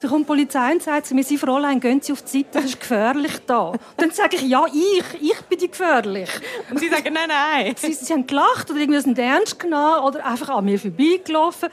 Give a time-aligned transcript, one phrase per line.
[0.00, 2.66] Dann kommt die Polizei und sagt mir, Sie Fräulein, gehen Sie auf die Seite, das
[2.66, 3.72] ist gefährlich da.
[3.96, 6.30] dann sage ich, ja, ich, ich bin die gefährlich.
[6.70, 7.74] Und Sie sagen, nein, nein.
[7.76, 11.68] Sie, sie haben gelacht oder irgendwie sind ernst genommen oder einfach an mir vorbeigelaufen.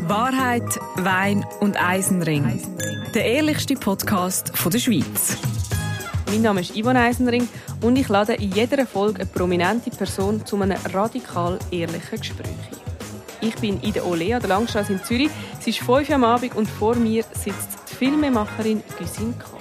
[0.00, 2.60] Wahrheit, Wein und Eisenring.
[3.14, 5.38] Der ehrlichste Podcast der Schweiz.
[6.26, 7.48] Mein Name ist Yvonne Eisenring
[7.80, 12.81] und ich lade in jeder Folge eine prominente Person zu einem radikal ehrlichen Gespräch ein.
[13.42, 15.28] Ich bin in der Olea, der Langstrasse in Zürich.
[15.58, 19.58] Es ist 5 Uhr am Abend und vor mir sitzt die Filmemacherin Güsin Kahr.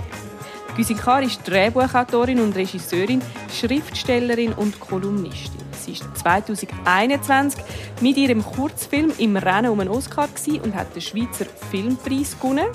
[0.77, 5.65] Güsin Kahr ist Drehbuchautorin und Regisseurin, Schriftstellerin und Kolumnistin.
[5.83, 7.63] Sie ist 2021
[8.01, 10.29] mit ihrem Kurzfilm im Rennen um einen Oscar
[10.63, 12.67] und hat den Schweizer Filmpreis gewonnen.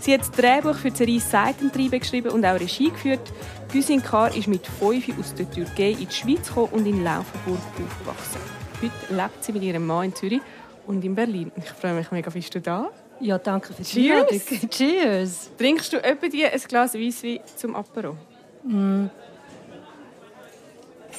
[0.00, 3.30] Sie hat das Drehbuch für die Serie Seitentriebe geschrieben und auch Regie geführt.
[3.70, 7.60] Güsin Kahr ist mit 5 aus der Türkei in die Schweiz gekommen und in Laufenburg
[7.72, 8.55] aufgewachsen.
[8.82, 10.40] Heute lebt sie mit ihrem Mann in Zürich
[10.86, 11.50] und in Berlin.
[11.56, 12.90] Ich freue mich mega, bist du da?
[13.20, 14.30] Ja, danke für die Cheers.
[14.30, 14.70] Einladung.
[14.70, 15.50] Cheers.
[15.56, 18.16] Trinkst du etwa die ein Glas Weisswein zum Apero?
[18.64, 19.06] Mm.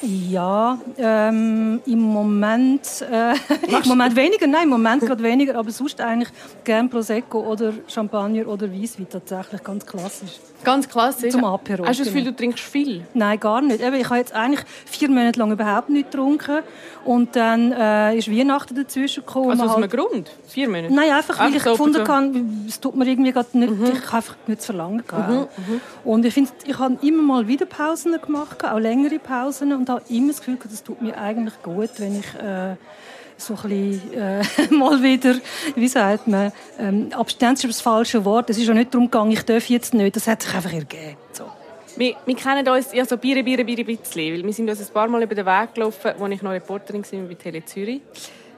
[0.02, 3.32] Ja, ähm, im Moment, äh,
[3.66, 6.28] im Moment weniger, nein, im Moment gerade weniger, aber sonst eigentlich
[6.64, 10.38] gern Prosecco oder Champagner oder Weisswein, tatsächlich ganz klassisch.
[10.64, 11.30] Ganz klassisch.
[11.32, 11.84] Zum Apero.
[11.86, 12.32] Hast du das Gefühl, genau.
[12.32, 13.02] du trinkst viel?
[13.14, 13.80] Nein, gar nicht.
[13.80, 16.60] Eben, ich habe jetzt eigentlich vier Monate lang überhaupt nicht getrunken
[17.04, 19.50] und dann äh, ist Weihnachten dazwischen gekommen.
[19.52, 20.30] Also aus einem halt- Grund?
[20.48, 20.92] Vier Monate?
[20.92, 23.84] Nein, einfach weil ich so gefunden habe, es tut mir irgendwie gerade nicht, Mhm.
[23.84, 25.48] ich habe einfach nicht zu verlangen gehabt.
[26.04, 30.02] Und ich finde, ich habe immer mal wieder Pausen gemacht, auch längere Pausen und habe
[30.08, 32.76] immer das Gefühl das tut mir eigentlich gut, wenn ich äh,
[33.36, 35.36] so ein bisschen, äh, mal wieder,
[35.74, 38.50] wie sagt man, ähm, Abstinenz ist das falsche Wort.
[38.50, 40.16] Es ist ja nicht darum gegangen, ich darf jetzt nicht.
[40.16, 41.16] Das hat sich einfach ergeben.
[41.32, 41.44] So.
[41.96, 44.92] Wir, wir kennen uns ja so Biere, Biere ein bisschen, weil wir sind uns ein
[44.92, 48.02] paar Mal über den Weg gelaufen, als ich noch Reporterin war bei Tele Zürich.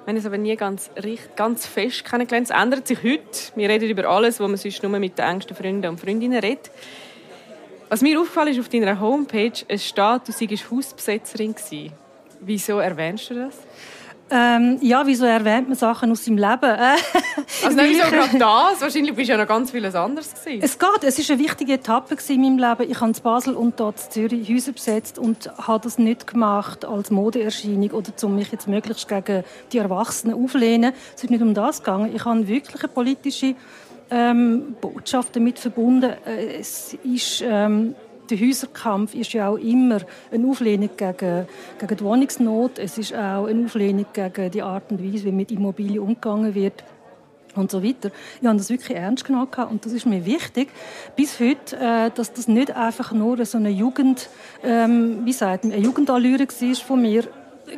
[0.04, 0.90] Wir haben uns aber nie ganz,
[1.36, 2.50] ganz fest kennengelernt.
[2.50, 3.20] Es ändert sich heute.
[3.54, 6.70] Wir reden über alles, was man sonst nur mit den engsten Freunden und Freundinnen redet.
[7.90, 11.92] Was mir aufgefallen ist auf deiner Homepage, es steht, du seist Hausbesetzerin gewesen.
[12.40, 13.54] Wieso erwähnst du das?
[14.32, 16.62] Ähm, ja, wieso erwähnt man Sachen aus seinem Leben?
[16.70, 16.94] Äh,
[17.64, 18.80] Also nicht wieso ich- gerade das?
[18.80, 20.60] Wahrscheinlich bist du ja noch ganz vieles anderes gewesen.
[20.62, 21.02] Es geht.
[21.02, 22.88] Es ist eine wichtige Etappe in meinem Leben.
[22.92, 26.84] Ich habe in Basel und dort in Zürich Häuser besetzt und habe das nicht gemacht
[26.84, 29.42] als Modeerscheinung oder um mich jetzt möglichst gegen
[29.72, 30.92] die Erwachsenen auflehnen.
[31.16, 32.14] Es ist nicht um das gegangen.
[32.14, 33.56] Ich habe wirklich eine politische
[34.10, 36.12] ähm, Botschaft damit verbunden.
[36.26, 37.94] Äh, Es ist ähm,
[38.30, 39.98] der Häuserkampf ist ja auch immer
[40.30, 41.46] eine Auflehnung gegen,
[41.78, 42.78] gegen die Wohnungsnot.
[42.78, 46.84] Es ist auch eine Auflehnung gegen die Art und Weise, wie mit Immobilien umgegangen wird
[47.56, 48.10] und so weiter.
[48.40, 50.68] Ich habe das wirklich ernst genommen und das ist mir wichtig
[51.16, 54.28] bis heute, äh, dass das nicht einfach nur so eine Jugend,
[54.62, 57.24] ähm, wie sagt man, eine Jugendallüre war von mir.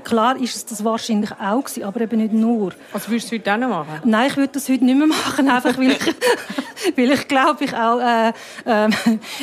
[0.05, 2.73] Klar ist es das wahrscheinlich auch gewesen, aber eben nicht nur.
[2.93, 4.01] Was würdest du heute auch noch machen?
[4.05, 7.75] Nein, ich würde das heute nicht mehr machen, einfach weil ich, weil ich glaube, ich
[7.75, 8.33] auch, äh,
[8.67, 8.93] ähm,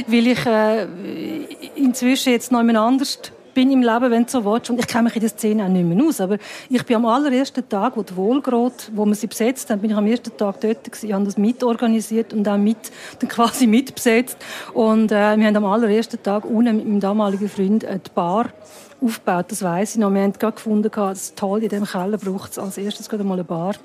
[0.07, 0.87] weil ich äh,
[1.75, 3.19] inzwischen jetzt noch jemand anders
[3.53, 4.69] bin im Leben, wenn du so willst.
[4.69, 6.21] Und ich kenne mich in der Szene auch nicht mehr aus.
[6.21, 6.37] Aber
[6.69, 9.97] ich bin am allerersten Tag, wo die Wohlgrot, wo wir sie besetzt haben, bin ich
[9.97, 11.07] am ersten Tag dort gewesen.
[11.07, 12.77] Ich habe das mitorganisiert und auch mit,
[13.19, 14.37] dann quasi mitbesetzt.
[14.73, 18.49] Und äh, wir haben am allerersten Tag unten mit meinem damaligen Freund äh, die Bar
[19.01, 19.45] aufgebaut.
[19.49, 20.11] Das weiss ich noch.
[20.11, 23.23] Wir haben gerade gefunden, das ist toll, in diesem Keller braucht es als erstes gerade
[23.23, 23.75] mal eine Bar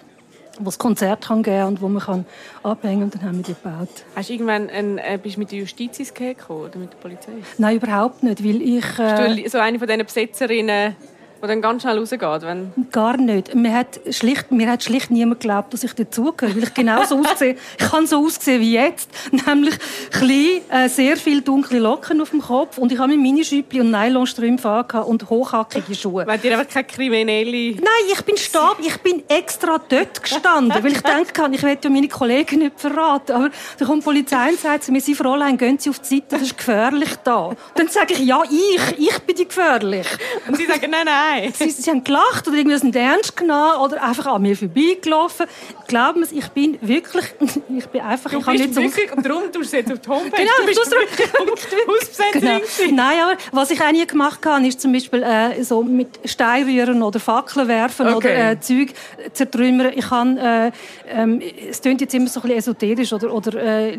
[0.61, 2.25] wo es Konzert kann geben und wo man kann
[2.63, 3.89] abhängen und dann haben wir die gebaut.
[4.15, 6.93] Hast du irgendwann ein, äh, bist du mit der Justiz ins Gehege gekommen oder mit
[6.93, 7.33] der Polizei?
[7.59, 10.97] Nein, überhaupt nicht, weil ich Bist äh, du so eine von diesen Besetzerinnen,
[11.44, 12.21] die dann ganz schnell rausgeht?
[12.21, 12.72] Wenn...
[12.91, 13.55] gar nicht.
[13.55, 17.56] Mir hat schlicht, mir hat schlicht niemand geglaubt, dass ich dazugehöre, weil ich genauso aussehe.
[17.78, 19.10] Ich kann so aussehen wie jetzt,
[19.47, 19.75] nämlich
[20.10, 23.91] klein, äh, sehr viel dunkle Locken auf dem Kopf und ich habe mein Minischüppli und
[23.91, 26.27] Nylonstrümpfe angehabt und hochhackige Schuhe.
[26.27, 27.75] Wenn dir einfach keine kriminelle...
[27.76, 31.91] Nein, ich bin stab, ich bin extra dort gestanden, weil ich denke, ich werde ja
[31.91, 33.32] meine Kollegen nicht verraten.
[33.32, 36.26] Aber dann kommt die Polizei und sagt mir, Sie Fräulein, gehen Sie auf die Seite,
[36.31, 37.50] das ist gefährlich da.
[37.75, 40.06] Dann sage ich, ja, ich, ich bin die gefährlich.
[40.47, 41.34] Und sie sagen, nein, nein.
[41.55, 45.47] Sie, sie haben gelacht oder irgendwie sind ernst genommen oder einfach an mir vorbeigelaufen.
[45.87, 47.25] Glauben Sie, ich bin wirklich,
[47.76, 50.00] ich bin einfach, Du ich bist nicht so wirklich, und darum tust du jetzt auf
[50.00, 50.37] die Homepage.
[50.37, 51.31] Genau, du bist wirklich
[52.32, 52.61] Genau.
[52.93, 57.03] Nein, aber was ich auch nie gemacht habe, ist zum Beispiel äh, so mit Steinrühren
[57.03, 58.17] oder Fackeln werfen Okay.
[58.17, 58.93] oder äh, Zeug
[59.32, 59.93] zertrümmern.
[59.94, 60.73] Ich kann, äh,
[61.09, 63.99] ähm, es klingt jetzt immer so ein bisschen esoterisch oder, oder äh,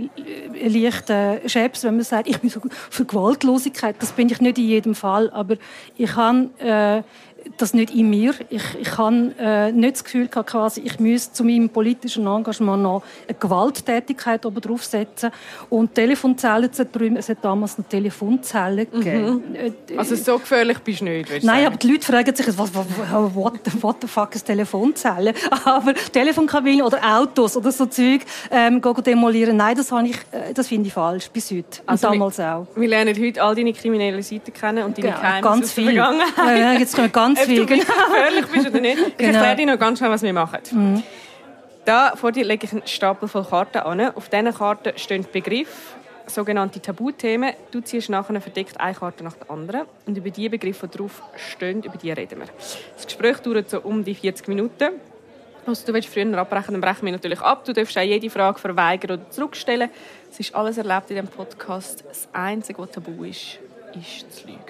[0.68, 3.96] leicht äh, Scheps, wenn man sagt, ich bin so für Gewaltlosigkeit.
[4.00, 5.56] Das bin ich nicht in jedem Fall, aber
[5.98, 7.04] ich kann äh,
[7.58, 8.34] das nicht in mir.
[8.50, 12.84] Ich, ich habe äh, nicht das Gefühl gehabt, quasi, ich müsste zu meinem politischen Engagement
[12.84, 15.32] noch eine Gewalttätigkeit oben drauf setzen.
[15.70, 18.98] Und Telefonzellen zu drüben, es hat damals noch Telefonzellen mhm.
[18.98, 19.44] gegeben.
[19.90, 20.00] Mhm.
[20.00, 21.66] Also so gefährlich bist du nicht, Nein, sagen.
[21.68, 22.86] aber die Leute fragen sich, was, was,
[23.36, 25.34] what, what the fuck ist Telefonzelle?
[25.66, 28.22] Aber Telefonkabinen oder Autos oder so Zeug
[28.52, 31.82] ähm, demolieren, nein, das, ich, äh, das finde ich falsch, bis heute.
[31.86, 32.68] Also und damals wir, auch.
[32.76, 35.94] Wir lernen heute all deine kriminellen Seiten kennen und deine genau, Geheimnisse ganz viel.
[35.94, 37.62] Ja, jetzt kommen ganz viel.
[37.62, 38.98] Ob du gefährlich bist oder nicht.
[39.00, 39.34] Ich genau.
[39.34, 40.60] erkläre dir noch ganz schnell, was wir machen.
[40.72, 41.04] Mhm.
[41.86, 44.16] Da vor dir lege ich einen Stapel voll Karten an.
[44.16, 45.96] Auf diesen Karten stehen Begriffe,
[46.26, 47.54] sogenannte Tabuthemen.
[47.70, 49.82] Du ziehst nachher verdeckt eine Karte nach der anderen.
[50.08, 52.48] Und über die Begriffe, die drauf stehen, über die reden wir.
[52.96, 54.94] Das Gespräch dauert so um die 40 Minuten.
[55.68, 57.66] Also, du willst früher abbrechen, dann brechen wir natürlich ab.
[57.66, 59.90] Du darfst auch jede Frage verweigern oder zurückstellen.
[60.32, 62.04] Es ist alles erlebt in diesem Podcast.
[62.08, 63.60] Das Einzige, was tabu ist,
[63.94, 64.65] ist zu lügen.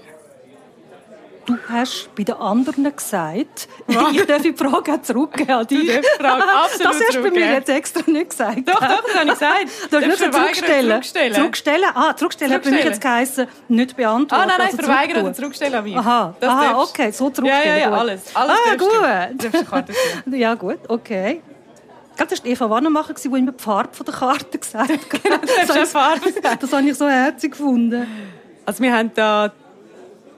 [1.46, 4.12] Du hast bei den anderen gesagt, Was?
[4.14, 5.88] ich darf die Frage auch zurückgeben an dich.
[5.88, 8.68] Du Das hast du bei mir jetzt extra nicht gesagt.
[8.68, 9.66] Doch, doch, das habe ich gesagt.
[9.92, 10.90] Du hast nicht zurückstellen.
[10.90, 11.36] zurückstellen.
[11.36, 11.90] Zurückstellen?
[11.94, 14.44] Ah, zurückstellen hat für mich jetzt geheißen, nicht beantworten.
[14.44, 15.96] Ah, nein, nein, also verweigern oder zurückstellen an mich.
[15.96, 17.68] Aha, Aha okay, so zurückstellen.
[17.68, 18.22] Ja, ja, ja, alles.
[18.34, 18.76] alles ah,
[19.76, 20.34] gut.
[20.34, 21.42] ja, gut, okay.
[22.18, 25.00] Das war Eva Wannermacher, die immer die Farbe der Karte gesagt hat.
[25.68, 28.08] das, das, das habe ich so herzig gefunden.
[28.66, 29.52] Also wir haben da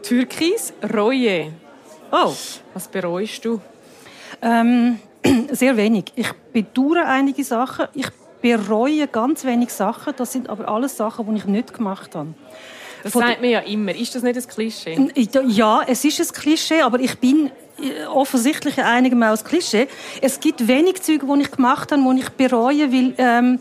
[0.04, 1.52] Türkis, Reue.
[2.12, 2.34] Oh,
[2.74, 3.60] was bereust du?
[4.42, 5.00] Ähm,
[5.52, 6.06] sehr wenig.
[6.16, 7.88] Ich bedauere einige Sachen.
[7.94, 8.08] Ich
[8.42, 10.14] bereue ganz wenig Sachen.
[10.16, 12.34] Das sind aber alles Sachen, die ich nicht gemacht habe.
[13.04, 13.94] Das Von sagt man ja immer.
[13.96, 15.12] Ist das nicht ein Klischee?
[15.48, 19.88] Ja, es ist ein Klischee, aber ich bin äh, offensichtlich einigermaßen Klischee.
[20.22, 23.60] Es gibt wenig Züge, die ich gemacht habe, die ich bereue, weil ähm,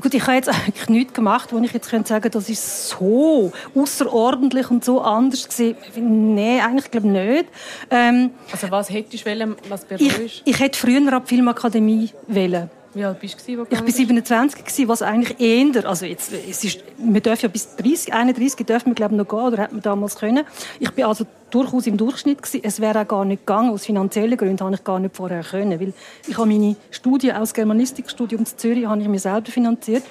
[0.00, 3.52] Gut, ich habe jetzt eigentlich nichts gemacht, wo ich jetzt könnte sagen, das ist so
[3.74, 6.34] außerordentlich und so anders gewesen.
[6.34, 7.44] Nein, eigentlich glaube ich nicht.
[7.90, 10.06] Ähm, also was hättest du wollen, was bereust?
[10.06, 12.70] Ich, ich hätte früher ab Filmakademie wollen.
[12.94, 13.64] Wie alt bist du?
[13.70, 17.74] Ich war 27, gewesen, was eigentlich eher, also jetzt, es ist, wir dürfen ja bis
[17.76, 20.44] 30, 31 dürfen wir glaube ich noch gehen, oder hätten wir damals können.
[20.78, 22.60] Ich bin also durchaus im Durchschnitt gewesen.
[22.62, 25.80] Es wäre auch gar nicht gegangen, aus finanziellen Gründen habe ich gar nicht vorher können,
[25.80, 25.94] weil
[26.26, 30.02] ich habe meine Studie aus Germanistikstudium in Zürich habe ich mir selber finanziert.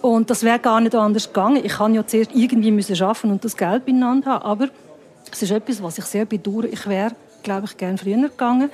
[0.00, 1.64] Und das wäre gar nicht anders gegangen.
[1.64, 4.68] Ich kann ja zuerst irgendwie müssen schaffen und das Geld beieinander haben, aber
[5.30, 6.66] es ist etwas, was ich sehr bedauere.
[6.66, 7.12] Ich wäre,
[7.44, 8.70] glaube ich, gerne früher gegangen.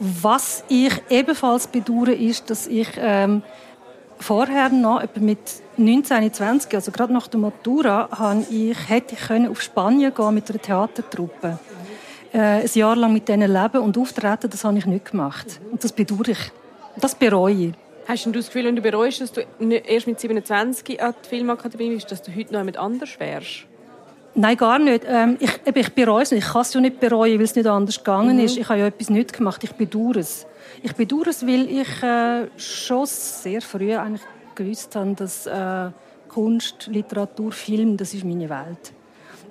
[0.00, 3.42] Was ich ebenfalls bedauere, ist, dass ich ähm,
[4.18, 5.38] vorher noch, etwa mit
[5.76, 8.08] 19, 20, also gerade nach der Matura,
[8.50, 11.58] ich, hätte ich können auf Spanien gehen mit einer Theatertruppe.
[12.32, 15.60] Äh, ein Jahr lang mit denen leben und auftreten, das habe ich nicht gemacht.
[15.70, 16.52] Und das bedauere ich.
[17.00, 17.72] Das bereue ich.
[18.08, 21.94] Hast du das Gefühl, wenn du bereust, dass du erst mit 27 an die Filmakademie
[21.94, 23.66] bist, dass du heute noch jemand anders wärst?
[24.38, 25.04] Nein, gar nicht.
[25.08, 26.44] Ähm, ich, ich bereue es nicht.
[26.44, 28.44] Ich kann es ja nicht bereuen, weil es nicht anders gegangen mhm.
[28.44, 28.58] ist.
[28.58, 29.64] Ich habe ja etwas nicht gemacht.
[29.64, 30.46] Ich bedauere es.
[30.82, 34.22] Ich bedauere es, weil ich äh, schon sehr früh eigentlich
[34.54, 35.90] gewusst habe, dass äh,
[36.28, 38.92] Kunst, Literatur, Film, das ist meine Welt.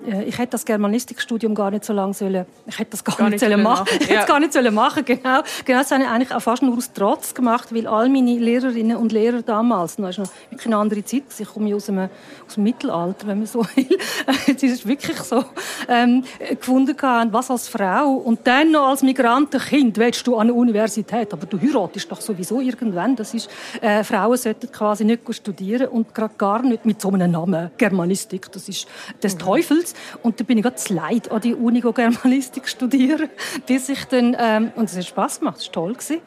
[0.06, 3.30] Äh, ich hätte das Germanistikstudium gar nicht so lange sollen, ich hätte das gar, gar
[3.30, 3.98] nicht, sollen machen, machen.
[4.00, 4.24] Ich ja.
[4.24, 5.42] gar nicht sollen machen, genau.
[5.64, 8.96] Genau, das habe ich eigentlich auch fast nur aus Trotz gemacht, weil all meine Lehrerinnen
[8.96, 12.54] und Lehrer damals, das ist noch wirklich eine andere Zeit, ich komme aus dem, aus
[12.54, 13.98] dem Mittelalter, wenn man so will,
[14.46, 15.44] es ist wirklich so,
[15.88, 20.56] ähm, gefunden haben, was als Frau und dann noch als Migrantenkind willst du an der
[20.56, 23.50] Universität, aber du heiratest doch sowieso irgendwann, das ist,
[23.80, 28.50] äh, Frauen sollten quasi nicht studieren und gerade gar nicht mit so einem Namen, Germanistik,
[28.52, 28.86] das ist
[29.22, 29.38] des mhm.
[29.38, 29.85] Teufels,
[30.22, 33.28] und da bin ich ganz leid an die Uni Germanistik studieren,
[33.66, 35.92] bis ich dann, ähm, und es hat Spass gemacht, es war toll.
[35.94, 36.20] Gewesen.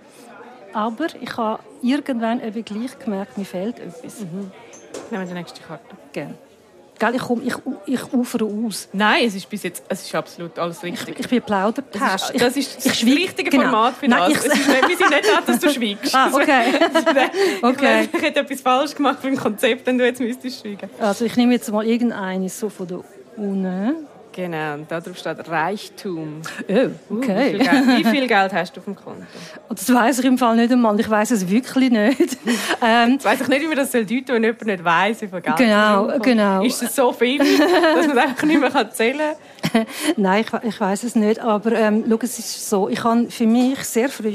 [0.73, 4.19] Aber ich habe irgendwann eben gleich gemerkt, mir fehlt etwas.
[4.19, 4.51] Mhm.
[5.11, 5.95] Nehmen wir die nächste Karte.
[6.13, 6.35] Gerne.
[6.99, 7.53] Gell, ich, komme, ich,
[7.85, 8.89] ich ufere aus.
[8.91, 11.15] Nein, es ist bis jetzt es ist absolut alles richtig.
[11.17, 12.01] Ich, ich bin Plaudertasch.
[12.01, 13.63] Das ist das, ist das richtige genau.
[13.63, 14.45] Format für Nein, das.
[14.45, 16.13] Ich, es ist nicht, wir sind nicht da, dass du schweigst.
[16.13, 16.65] Ah, okay.
[17.61, 18.01] okay.
[18.03, 20.89] Ich, ich hätte etwas falsch gemacht ein Konzept, wenn du jetzt müsstest schweigen.
[20.99, 22.99] Also ich nehme jetzt mal irgendeines so von der
[23.39, 23.95] Ohne.
[24.31, 26.41] Genau, und darauf steht Reichtum.
[26.67, 27.55] Oh, okay.
[27.55, 29.23] Uh, wie, viel Geld, wie, viel Geld, hast du auf dem Konto?
[29.69, 30.99] Das weiß ich im Fall nicht einmal.
[30.99, 32.37] Ich weiß es wirklich nicht.
[32.81, 35.27] Ähm, Jetzt weiß ich nicht, wie man das soll deuten wenn jemand nicht weiß, wie
[35.27, 36.63] viel Geld Genau, genau.
[36.63, 37.37] Ist es so viel,
[37.95, 39.85] dass man es einfach nicht mehr erzählen kann?
[40.15, 41.39] Nein, ich, ich weiß es nicht.
[41.39, 42.87] Aber ähm, schau, es ist so.
[42.87, 44.31] Ich habe für mich sehr früh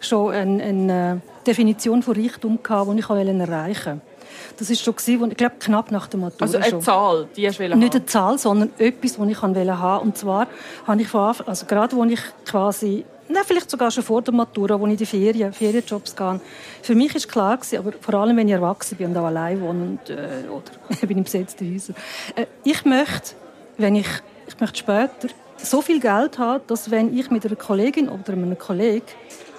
[0.00, 4.11] schon eine, eine Definition von Reichtum gehabt, die ich erreichen wollte.
[4.56, 6.80] Das war schon, gewesen, ich glaube, knapp nach der Matura Also eine schon.
[6.82, 10.00] Zahl, die hast du Nicht eine Zahl, sondern etwas, das ich haben wollte.
[10.00, 10.46] Und zwar
[10.86, 14.34] habe ich von Anfang, also gerade als ich quasi Nein, vielleicht sogar schon vor der
[14.34, 16.40] Matura, als ich in die Ferien, Ferienjobs gehe.
[16.82, 19.82] Für mich war klar, aber vor allem, wenn ich erwachsen bin und auch allein wohne
[19.82, 20.70] und, äh, oder
[21.06, 21.96] bin in besetzten Häusern,
[22.34, 23.34] äh, ich möchte,
[23.78, 24.08] wenn ich,
[24.46, 28.58] ich möchte später so viel Geld habe, dass wenn ich mit einer Kollegin oder einem
[28.58, 29.06] Kollegen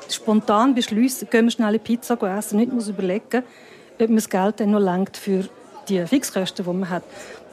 [0.09, 3.43] spontan beschließe, gehen wir schnell eine Pizza essen, nicht muss überlegen,
[3.99, 5.47] ob man das Geld dann noch lenkt für
[5.89, 7.03] die Fixkosten, die man hat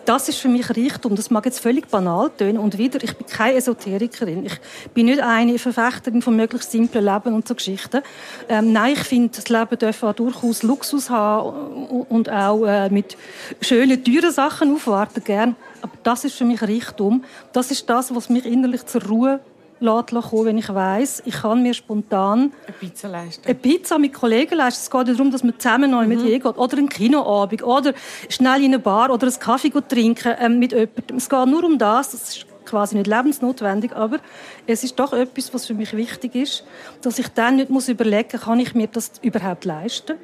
[0.04, 1.14] das ist für mich Reichtum.
[1.14, 2.59] Das mag jetzt völlig banal tönen.
[2.59, 4.47] Und wieder, ich bin keine Esoterikerin.
[4.47, 4.61] Ich
[4.92, 8.02] bin nicht eine Verfechterin von möglichst simplen Leben und so Geschichten.
[8.49, 13.16] Ähm, nein, ich finde, das Leben darf auch durchaus Luxus haben und auch äh, mit
[13.61, 15.54] schönen, teuren Sachen aufwarten, gern.
[15.82, 17.25] Aber das ist für mich Reichtum.
[17.52, 19.40] Das ist das, was mich innerlich zur Ruhe
[19.80, 23.44] kommen, wenn ich weiß, ich kann mir spontan eine Pizza leisten.
[23.44, 24.80] Eine Pizza mit Kollegen leisten.
[24.82, 26.08] Es geht ja darum, dass man zusammen noch mhm.
[26.08, 26.58] mit hingeht.
[26.58, 27.62] Oder einen Kinoabend.
[27.62, 27.94] Oder
[28.28, 31.16] schnell in eine Bar oder einen Kaffee trinken ähm, mit jemandem.
[31.16, 32.12] Es geht nur um das.
[32.12, 34.18] Das ist quasi nicht lebensnotwendig, aber
[34.66, 36.64] es ist doch etwas, was für mich wichtig ist,
[37.02, 40.16] dass ich dann nicht muss überlegen, kann ich mir das überhaupt leisten?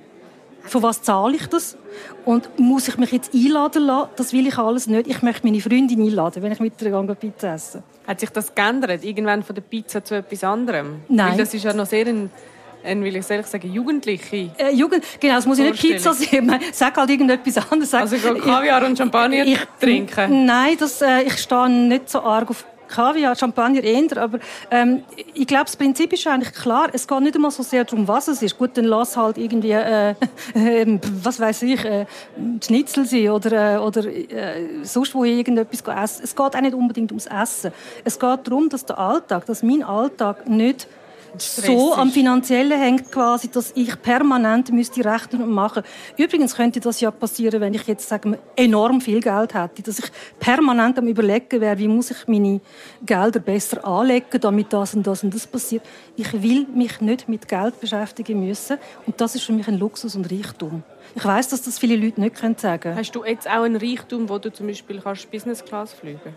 [0.62, 1.76] Von was zahle ich das?
[2.25, 4.10] Und muss ich mich jetzt einladen lassen?
[4.16, 5.08] Das will ich alles nicht.
[5.08, 9.04] Ich möchte meine Freundin einladen, wenn ich mit ihr Pizza essen Hat sich das geändert?
[9.04, 11.00] Irgendwann von der Pizza zu etwas anderem?
[11.08, 11.32] Nein.
[11.32, 12.30] Weil das ist ja noch sehr ein
[12.86, 14.50] ein, will ich ehrlich sagen, Jugendliche.
[14.56, 16.60] Äh, Jugend, genau, es muss nicht Pizza sein.
[16.72, 17.90] Sag halt irgendetwas anderes.
[17.90, 20.46] Sag, also Kaviar und Champagner ich, trinken?
[20.46, 24.38] Nein, das, äh, ich stehe nicht so arg auf Kaviar, Champagner eher, aber
[24.71, 25.02] ähm,
[25.35, 26.88] ich glaube, das Prinzip ist eigentlich klar.
[26.93, 28.59] Es geht nicht einmal so sehr darum, was es ist.
[28.59, 30.11] Gut, dann lass halt irgendwie, äh,
[30.55, 32.07] äh, was weiß ich, äh,
[32.64, 36.25] Schnitzel sein oder, äh, oder äh, sonst wo irgendetwas essen.
[36.25, 37.73] Es geht auch nicht unbedingt ums Essen.
[38.05, 40.87] Es geht darum, dass der Alltag, dass mein Alltag nicht
[41.38, 45.83] so am Finanziellen hängt quasi, dass ich permanent müsste rechnen und machen.
[46.16, 50.06] Übrigens könnte das ja passieren, wenn ich jetzt sagen enorm viel Geld hätte, dass ich
[50.38, 52.61] permanent am überlegen wäre, wie muss ich meine
[53.04, 55.83] Gelder besser anlegen, damit das und das und das passiert.
[56.16, 60.14] Ich will mich nicht mit Geld beschäftigen müssen und das ist für mich ein Luxus
[60.16, 60.83] und Reichtum.
[61.14, 62.97] Ich weiß, dass das viele Leute nicht sagen können.
[62.97, 66.35] Hast du jetzt auch einen Reichtum, wo du zum Beispiel kannst Business Class fliegen?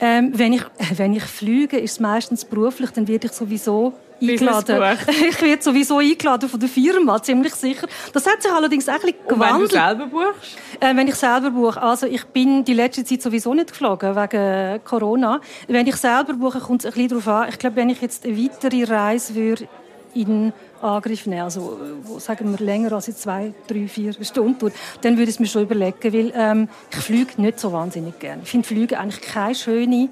[0.00, 0.64] Ähm, wenn, ich,
[0.96, 4.98] wenn ich fliege, ist es meistens beruflich, dann werde ich sowieso eingeladen.
[5.28, 7.86] Ich werde sowieso eingeladen von der Firma, ziemlich sicher.
[8.12, 9.72] Das hat sich allerdings auch ein bisschen gewandelt.
[9.72, 10.56] Und wenn du selber buchst?
[10.80, 11.82] Äh, wenn ich selber buche.
[11.82, 15.40] Also ich bin die letzte Zeit sowieso nicht geflogen, wegen Corona.
[15.68, 17.48] Wenn ich selber buche, kommt es ein bisschen darauf an.
[17.48, 19.68] Ich glaube, wenn ich jetzt eine weitere Reise würde
[20.14, 25.14] in Angriff nehmen, also wo, sagen wir länger als zwei, drei, vier Stunden dauert, dann
[25.16, 28.42] würde ich es mir schon überlegen, weil ähm, ich fliege nicht so wahnsinnig gerne.
[28.42, 30.08] Ich finde Fliegen eigentlich keine schöne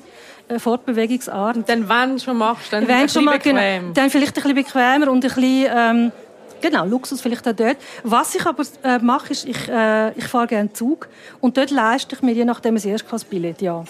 [0.48, 1.56] äh, Fortbewegungsart.
[1.56, 4.54] Und dann, wenn du schon machst, dann wenn schon mal, genau, Dann vielleicht ein bisschen
[4.54, 6.12] bequemer und ein bisschen, ähm,
[6.60, 7.76] genau, Luxus vielleicht auch dort.
[8.02, 11.08] Was ich aber äh, mache, ist, ich, äh, ich fahre gerne Zug
[11.40, 13.84] und dort leiste ich mir je nachdem ein Erstklassbillett, ja.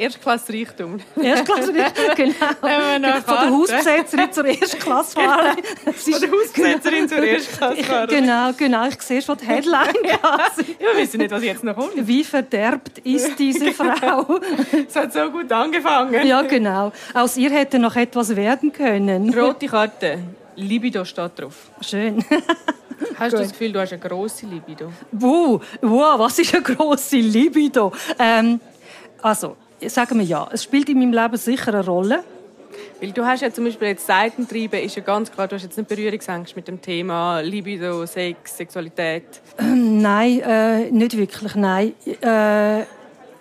[0.00, 0.98] Erstklassreichtum.
[1.20, 2.32] Erstklassreichtum, genau.
[3.24, 5.64] Von der Hausbesetzerin zur Erstklassfahrerin.
[5.84, 8.08] Von der Hausbesetzerin zur Erstklassfahrerin.
[8.08, 8.88] Genau, genau.
[8.88, 9.94] Ich sehe schon die Headline.
[10.04, 11.92] ja, wir wissen nicht, was jetzt noch kommt.
[11.96, 14.40] Wie verderbt ist diese Frau?
[14.88, 16.26] Es hat so gut angefangen.
[16.26, 16.92] Ja, genau.
[17.12, 19.32] Aus ihr hätte noch etwas werden können.
[19.34, 20.18] Rote Karte.
[20.56, 21.70] Libido steht drauf.
[21.80, 22.24] Schön.
[23.18, 24.92] Hast du das Gefühl, du hast eine grosse Libido?
[25.12, 27.92] Wow, wow was ist eine grosse Libido?
[28.18, 28.60] Ähm,
[29.22, 29.56] also,
[29.88, 32.24] sagen wir ja, es spielt in meinem Leben sicher eine Rolle.
[33.00, 35.76] Weil du hast ja zum Beispiel jetzt Seitentriebe, ist ja ganz klar, du hast jetzt
[35.76, 39.24] nicht Berührungsangst mit dem Thema Libido, Sex, Sexualität.
[39.58, 41.94] Ähm, nein, äh, nicht wirklich, nein.
[42.20, 42.84] Äh,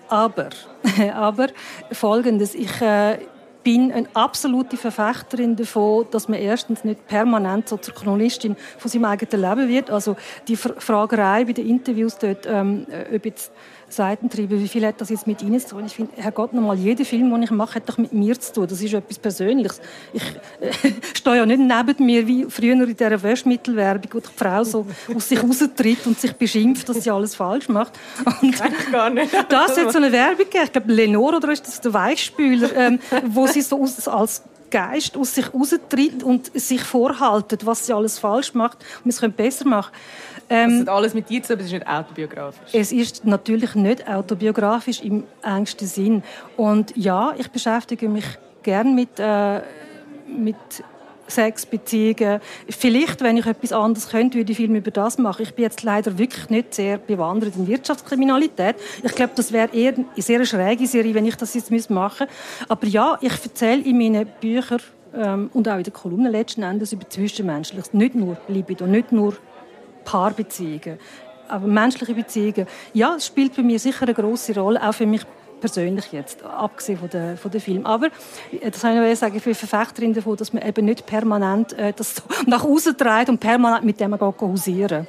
[0.08, 0.50] aber,
[1.14, 1.48] aber
[1.92, 3.20] Folgendes, ich äh,
[3.64, 9.06] bin eine absolute Verfechterin davon, dass man erstens nicht permanent so zur Chronistin von seinem
[9.06, 9.92] eigenen Leben wird.
[9.92, 10.16] Also
[10.48, 13.52] die Fragerei bei den Interviews dort, ähm, ob jetzt
[13.94, 15.86] Seitentriebe, wie viel hat das jetzt mit Ihnen zu tun?
[15.86, 18.54] Ich finde, Herr Gott, nochmal, jeder Film, den ich mache, hat doch mit mir zu
[18.54, 18.68] tun.
[18.68, 19.82] Das ist etwas Persönliches.
[20.14, 20.24] Ich
[20.60, 24.86] äh, stehe ja nicht neben mir, wie früher in dieser Wäschmittelwerbung, wo die Frau so
[25.14, 27.94] aus sich raustritt und sich beschimpft, dass sie alles falsch macht.
[28.42, 28.56] Und
[28.92, 29.30] gar nicht.
[29.50, 30.64] Das hat so eine Werbung gegeben.
[30.66, 35.18] Ich glaube, Lenore, oder ist das der Weichspüler, ähm, wo sie so aus, als Geist
[35.18, 39.92] aus sich raustritt und sich vorhaltet, was sie alles falsch macht und es besser machen
[40.50, 42.74] ähm, das hat alles mit dir zu aber es ist nicht autobiografisch.
[42.74, 46.24] Es ist natürlich nicht autobiografisch im engsten Sinn.
[46.58, 48.26] Und ja, ich beschäftige mich
[48.64, 49.62] gern mit, äh,
[50.28, 50.56] mit
[51.30, 52.40] Sexbeziehungen.
[52.70, 55.44] Vielleicht, wenn ich etwas anderes könnte, würde ich Film über das machen.
[55.44, 58.76] Ich bin jetzt leider wirklich nicht sehr bewandert in Wirtschaftskriminalität.
[59.04, 62.28] Ich glaube, das wäre eher eine sehr schräge Serie, wenn ich das jetzt machen müsste.
[62.68, 64.82] Aber ja, ich erzähle in meinen Büchern
[65.16, 67.94] ähm, und auch in den Kolumnen letzten Endes über Zwischenmenschliches.
[67.94, 69.36] Nicht nur Libido, nicht nur
[70.10, 70.98] Paarbeziehungen,
[71.48, 72.66] aber menschliche Beziehungen.
[72.94, 75.22] Ja, es spielt bei mir sicher eine große Rolle, auch für mich
[75.62, 77.86] persönlich jetzt, abgesehen von den, von Filmen.
[77.86, 78.08] Aber,
[78.52, 81.94] äh, das kann ich sagen, ich bin Verfechterin davon, dass man eben nicht permanent äh,
[81.96, 85.06] das so nach außen trägt und permanent mit dem hausieren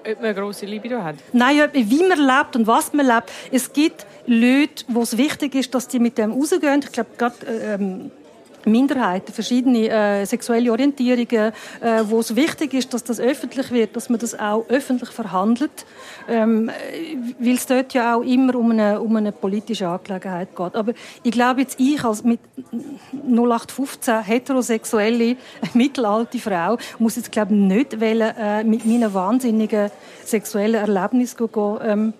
[0.00, 1.16] Ob man eine grosse Libido hat?
[1.32, 3.32] Nein, wie man lebt und was man lebt.
[3.50, 6.80] Es gibt Leute, wo es wichtig ist, dass die mit dem rausgehen.
[6.82, 8.10] Ich glaube, gerade ähm,
[8.64, 14.08] Minderheiten, verschiedene äh, sexuelle Orientierungen, äh, wo es wichtig ist, dass das öffentlich wird, dass
[14.08, 15.86] man das auch öffentlich verhandelt,
[16.28, 16.70] ähm,
[17.38, 20.74] weil es dort ja auch immer um eine, um eine politische Angelegenheit geht.
[20.74, 22.40] Aber ich glaube jetzt, ich als mit
[23.12, 25.36] 0815 heterosexuelle
[25.74, 29.90] mittelalte Frau muss jetzt glaube ich, nicht wollen, äh, mit meinen wahnsinnigen
[30.24, 32.14] sexuellen Erlebnissen gehen, ähm,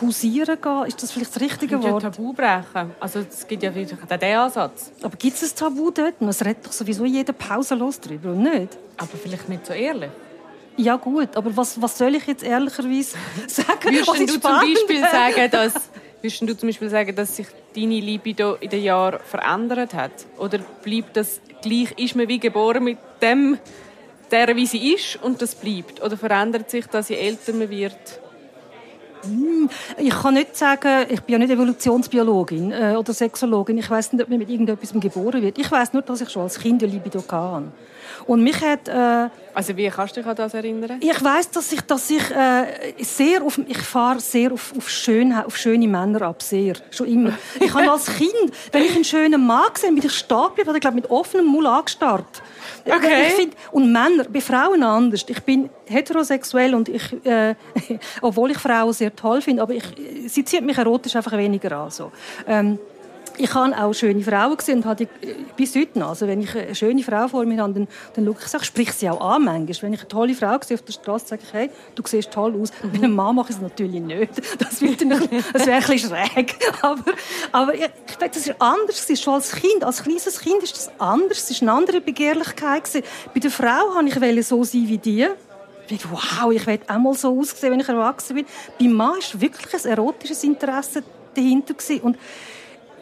[0.00, 2.02] hausieren gehen, ist das vielleicht das richtige Wort?
[2.02, 2.92] Ja, Tabu brechen.
[3.00, 4.92] Also es gibt ja vielleicht auch diesen Ansatz.
[5.02, 6.14] Aber gibt es ein Tabu dort?
[6.20, 8.76] Es redet doch sowieso jeder pausenlos drüber, und nicht?
[8.96, 10.10] Aber vielleicht nicht so ehrlich.
[10.76, 13.84] Ja gut, aber was, was soll ich jetzt ehrlicherweise sagen?
[13.84, 15.74] Würdest du zum Beispiel sagen, dass
[16.24, 17.46] Würdest du zum Beispiel sagen, dass sich
[17.76, 20.24] deine Libido in den Jahren verändert hat?
[20.38, 21.92] Oder bleibt das gleich?
[21.98, 23.58] Ist man wie geboren mit dem,
[24.30, 26.02] der wie sie ist und das bleibt?
[26.02, 28.20] Oder verändert sich das, je älter man wird?
[29.24, 33.78] Hm, ich kann nicht sagen, ich bin ja nicht Evolutionsbiologin äh, oder Sexologin.
[33.78, 35.58] Ich weiß nicht, ob man mit irgendetwas geboren wird.
[35.58, 37.64] Ich weiß nur, dass ich schon als Kind eine Libido hatte.
[38.26, 38.88] Und mich hat...
[38.88, 40.98] Äh, also wie kannst du dich an das erinnern?
[41.00, 43.60] Ich weiß, dass ich, dass ich äh, sehr auf...
[43.66, 46.74] Ich fahre sehr auf, auf, schöne, auf schöne Männer ab, sehr.
[46.90, 47.32] Schon immer.
[47.60, 50.78] Ich habe als Kind, wenn ich einen schönen Mann gesehen bin ich stehen geblieben, habe
[50.78, 52.42] ich glaube mit offenem Mund angestarrt.
[52.84, 53.30] Okay.
[53.30, 55.24] Find, und Männer, bei Frauen anders.
[55.26, 57.54] Ich bin heterosexuell und ich, äh,
[58.20, 59.84] obwohl ich Frauen sehr toll finde, aber ich,
[60.26, 61.90] sie zieht mich erotisch einfach weniger an.
[61.90, 62.12] So.
[62.46, 62.78] Ähm,
[63.36, 65.08] ich habe auch schöne Frauen gesehen und hatte
[65.56, 66.10] bis heute noch.
[66.10, 68.92] Also wenn ich eine schöne Frau vor mir habe, dann, dann schaue ich sie, sprich
[68.92, 69.82] sie auch an manchmal.
[69.82, 72.60] Wenn ich eine tolle Frau sehe auf der Straße, sage ich, hey, du siehst toll
[72.60, 72.70] aus.
[72.82, 72.92] Mhm.
[72.92, 74.30] Bei einem Mann mache ich es natürlich nicht.
[74.58, 74.80] Das,
[75.52, 76.54] das wäre ein bisschen schräg.
[76.82, 77.02] Aber,
[77.52, 77.80] aber ich
[78.20, 79.08] denke, das ist anders.
[79.08, 81.50] ist schon als Kind, als kleines Kind ist das anders.
[81.50, 83.04] Es war eine andere Begehrlichkeit.
[83.32, 85.26] Bei der Frau wollte ich so sein wie die.
[86.10, 88.46] Wow, ich will auch mal so aussehen, wenn ich erwachsen bin.
[88.78, 91.02] Beim Mann war wirklich ein erotisches Interesse
[91.34, 91.74] dahinter.
[92.02, 92.16] Und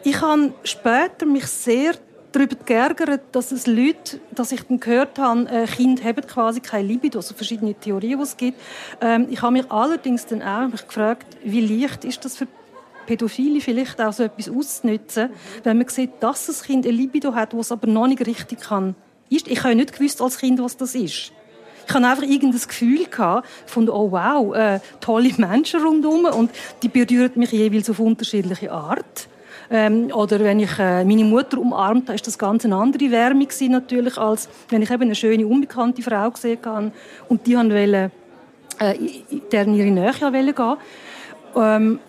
[0.03, 1.93] ich habe später mich sehr
[2.31, 6.87] darüber geärgert, dass es Leute, dass ich dann gehört habe, äh, Kinder haben quasi keine
[6.87, 8.59] Libido, also verschiedene Theorien, die es gibt.
[9.01, 12.47] Ähm, ich habe mich allerdings dann auch mich gefragt, wie leicht ist das für
[13.05, 15.29] Pädophile vielleicht auch so etwas auszunutzen,
[15.63, 18.95] wenn man sieht, dass das Kind eine Libido hat, was aber noch nicht richtig kann.
[19.29, 21.33] Ich habe nicht gewusst als Kind, was das ist.
[21.85, 26.87] Ich hatte einfach irgendein Gefühl gehabt von, oh wow, äh, tolle Menschen rundherum und die
[26.87, 29.27] berühren mich jeweils auf unterschiedliche Art.
[29.69, 33.45] Ähm, oder wenn ich äh, meine Mutter umarmt habe, ist das ganz eine andere Wärme
[33.45, 36.91] gewesen, natürlich, als wenn ich eben eine schöne, unbekannte Frau gesehen habe
[37.29, 38.11] und die wollen,
[38.79, 38.95] äh,
[39.51, 40.77] deren ihre Nähe wollen gehen.
[41.55, 41.99] Ähm,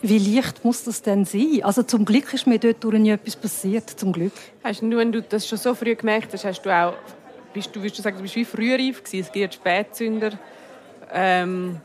[0.00, 1.60] wie leicht muss das denn sein?
[1.62, 4.32] Also zum Glück ist mir dort nie etwas passiert, zum Glück.
[4.62, 6.94] Hast du, wenn du das schon so früh gemerkt hast, hast du auch,
[7.52, 9.26] bist du, würdest du sagen, du bist wie frühreif gewesen?
[9.26, 10.38] Es gibt Spätzünder,
[11.12, 11.78] ähm,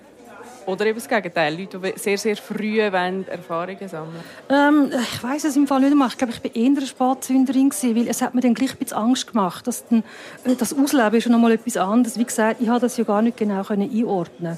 [0.65, 5.55] oder eben das Gegenteil, Leute, die sehr, sehr früh Erfahrungen sammeln ähm, Ich weiß es
[5.55, 6.07] im Fall nicht mehr.
[6.07, 8.97] Ich glaube, ich war eher eine Spatzünderin, weil es hat mir dann gleich ein bisschen
[8.97, 9.67] Angst gemacht.
[9.67, 10.03] Dass dann,
[10.43, 12.17] äh, das Ausleben ist schon einmal etwas anderes.
[12.17, 14.57] Wie gesagt, ich konnte das ja gar nicht genau einordnen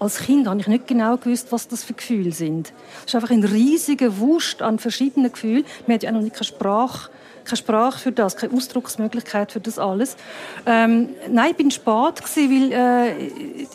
[0.00, 2.72] als Kind habe ich nicht genau gewusst, was das für Gefühle sind.
[3.00, 5.64] Es ist einfach ein riesiger Wust an verschiedenen Gefühlen.
[5.86, 7.10] Wir hatten ja noch nicht keine Sprache
[7.44, 10.16] keine Sprache für das, keine Ausdrucksmöglichkeit für das alles.
[10.66, 13.66] Ähm, nein, ich bin spät weil äh,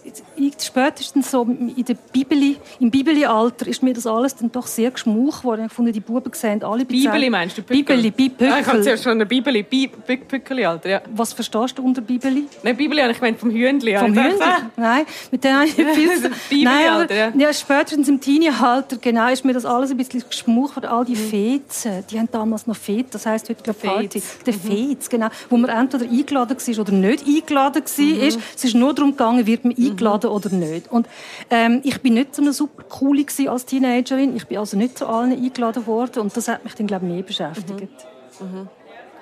[0.59, 5.43] spätestens so in der Bibeli, im Bibeli-Alter ist mir das alles dann doch sehr geschmuch
[5.43, 5.65] worden.
[5.67, 7.61] Ich fand, die Buben sehen alle Bibeli meinst du?
[7.61, 8.49] Bibeli, Bibeli.
[8.51, 11.01] Ah, ich habe zuerst schon ein Bibeli, Pückeli-Alter, ja.
[11.13, 12.45] Was verstehst du unter Bibeli?
[12.63, 13.97] Nein, Bibeli ich gemeint vom Hühnli.
[13.97, 14.39] Vom Hühnli?
[14.75, 17.31] Nein, mit dem habe ich viel Bibeli-Alter, ja.
[17.35, 17.53] ja.
[17.53, 20.87] Spätestens im Teenie-Alter, genau, ist mir das alles ein bisschen geschmuch worden.
[20.87, 21.29] All die mhm.
[21.29, 24.21] Fezen, die haben damals noch Feten, das heisst heute glaube Party.
[24.45, 24.59] Der mhm.
[24.59, 25.29] Fez, genau.
[25.49, 28.05] Wo man entweder eingeladen war oder nicht eingeladen war.
[28.05, 28.37] Mhm.
[28.55, 30.35] Es ist nur darum gegangen, wird man eingeladen mhm.
[30.35, 30.91] oder nicht.
[30.91, 31.07] Und
[31.49, 34.35] ähm, ich bin nicht so eine super coole als Teenagerin.
[34.35, 36.21] Ich bin also nicht zu allen eingeladen worden.
[36.21, 38.07] Und das hat mich dann, glaube ich, mehr beschäftigt.
[38.39, 38.47] Mhm.
[38.47, 38.69] Mhm.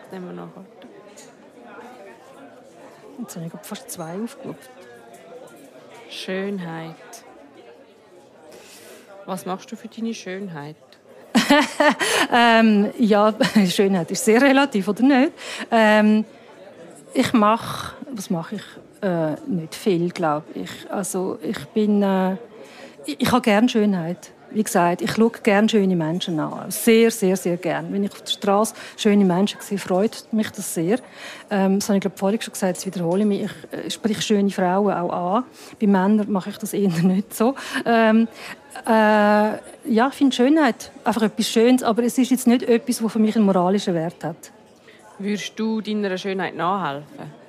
[0.04, 0.65] Das nehmen wir nachher.
[3.20, 4.60] Jetzt habe ich fast zwei aufgerufen.
[6.10, 6.96] Schönheit.
[9.26, 10.76] Was machst du für deine Schönheit?
[12.34, 13.34] ähm, ja,
[13.70, 15.34] Schönheit ist sehr relativ, oder nicht?
[15.72, 16.26] Ähm,
[17.13, 18.62] ich mache, was mache ich?
[19.02, 20.70] Äh, nicht viel, glaube ich.
[20.90, 22.36] Also ich bin, äh,
[23.06, 24.32] ich, habe gerne Schönheit.
[24.50, 26.72] Wie gesagt, ich schaue gerne schöne Menschen an.
[26.72, 27.90] Sehr, sehr, sehr gerne.
[27.92, 31.00] Wenn ich auf der Straße schöne Menschen sehe, freut mich das sehr.
[31.52, 33.42] Ähm, das habe ich glaube vorhin schon gesagt, das wiederhole ich mich.
[33.44, 35.44] Ich äh, spreche schöne Frauen auch an.
[35.80, 37.54] Bei Männern mache ich das eher nicht so.
[37.86, 38.28] Ähm,
[38.86, 43.12] äh, ja, ich finde Schönheit einfach etwas Schönes, aber es ist jetzt nicht etwas, das
[43.12, 44.52] für mich einen moralischen Wert hat.
[45.20, 47.47] Würdest du deiner Schönheit nachhelfen?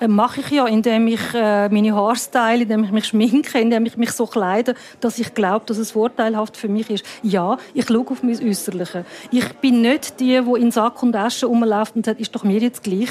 [0.00, 3.96] Äh, mache ich ja, indem ich äh, meine Haarstyle, indem ich mich schminke, indem ich
[3.96, 7.04] mich so kleide, dass ich glaube, dass es vorteilhaft für mich ist.
[7.22, 9.04] Ja, ich schaue auf mein Äußerliche.
[9.30, 12.58] Ich bin nicht die, die in Sack und Asche rumläuft und sagt, ist doch mir
[12.58, 13.08] jetzt gleich.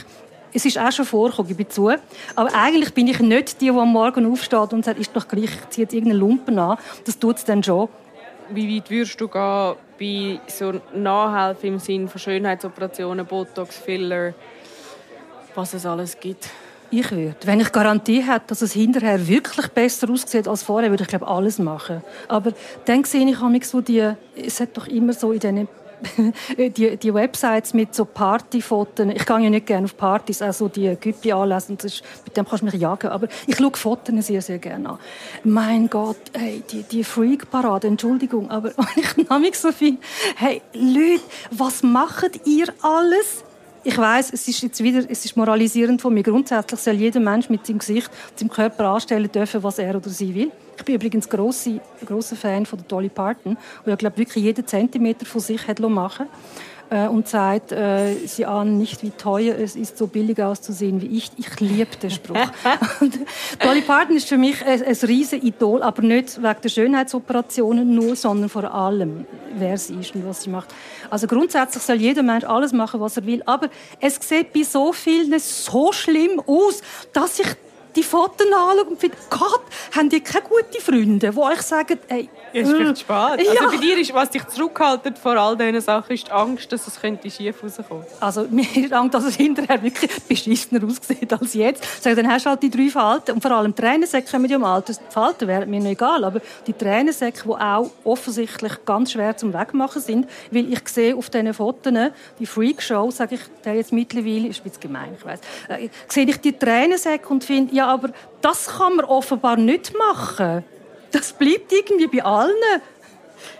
[0.53, 1.89] Es ist auch schon vorgekommen, ich bin zu.
[2.35, 5.45] Aber eigentlich bin ich nicht die, die am Morgen aufsteht und sagt, ist doch gleich,
[5.45, 6.77] ich ziehe jetzt irgendeine Lumpen an.
[7.03, 7.89] Das tut es dann schon.
[8.49, 14.33] Wie weit würdest du gehen bei so Nachhelfen im Sinne von Schönheitsoperationen, Botox, Filler,
[15.55, 16.49] was es alles gibt?
[16.91, 17.35] Ich würde.
[17.43, 21.27] Wenn ich Garantie hätte, dass es hinterher wirklich besser aussieht als vorher, würde ich glaube
[21.27, 22.01] alles machen.
[22.27, 22.53] Aber
[22.85, 25.67] dann sehe ich mich so die, es hat doch immer so in diesen
[26.57, 29.07] die, die Websites mit so Partyfotos.
[29.13, 31.77] Ich gehe ja nicht gerne auf Partys, also die Güppi anlesen.
[31.77, 33.07] Das ist, mit dem kannst du mich jagen.
[33.07, 34.99] Aber ich schaue Fotos sehr, sehr gerne an.
[35.43, 39.97] Mein Gott, hey, die, die Freak-Parade, Entschuldigung, aber ich nehme mich so viel.
[40.35, 43.43] Hey, Leute, was macht ihr alles?
[43.85, 46.23] Ich weiß, es ist jetzt wieder, es ist moralisierend von mir.
[46.23, 50.33] Grundsätzlich soll jeder Mensch mit seinem Gesicht, seinem Körper anstellen dürfen, was er oder sie
[50.33, 50.51] will.
[50.75, 54.65] Ich bin übrigens ein grosser Fan von der Dolly Parton, wo ja, glaube wirklich jeden
[54.65, 56.25] Zentimeter von sich hat machen
[56.89, 61.17] äh, und sagt, äh, sie ahnen nicht, wie teuer es ist, so billig auszusehen wie
[61.17, 61.31] ich.
[61.37, 62.37] Ich liebe den Spruch.
[63.59, 68.15] Dolly Parton ist für mich ein, ein riesen Idol, aber nicht wegen der Schönheitsoperationen nur,
[68.15, 69.25] sondern vor allem,
[69.57, 70.69] wer sie ist und was sie macht.
[71.09, 73.69] Also grundsätzlich soll jeder Mensch alles machen, was er will, aber
[73.99, 76.81] es sieht bei so vielen so schlimm aus,
[77.13, 77.47] dass ich
[77.95, 79.61] die Fotos anschaue und finde, Gott,
[79.95, 83.15] haben die keine guten Freunde, die euch sagen, ey, es ist vielleicht spät.
[83.15, 83.69] Also ja.
[83.69, 86.99] bei dir ist, was dich zurückhaltet vor all diesen Sachen, ist die Angst, dass es
[86.99, 91.85] könnte schief rauskommen Also mir ist Angst, dass es hinterher wirklich beschissener aussieht als jetzt.
[92.01, 94.55] Sag, dann hast du halt die drei Falten und vor allem die Tränensäcke kommen ja
[94.55, 94.93] im Alter.
[94.93, 99.53] Die Falten wären mir nicht egal, aber die Tränensäcke, die auch offensichtlich ganz schwer zum
[99.53, 101.93] Wegmachen sind, weil ich sehe auf diesen Fotos,
[102.39, 106.25] die Freakshow, sage ich der jetzt mittlerweile, ist ein bisschen gemein, ich weiss, äh, sehe
[106.25, 108.09] ich die Tränensäcke und finde, ja, aber
[108.41, 110.63] das kann man offenbar nicht machen.
[111.11, 112.81] Das bleibt irgendwie bei allen.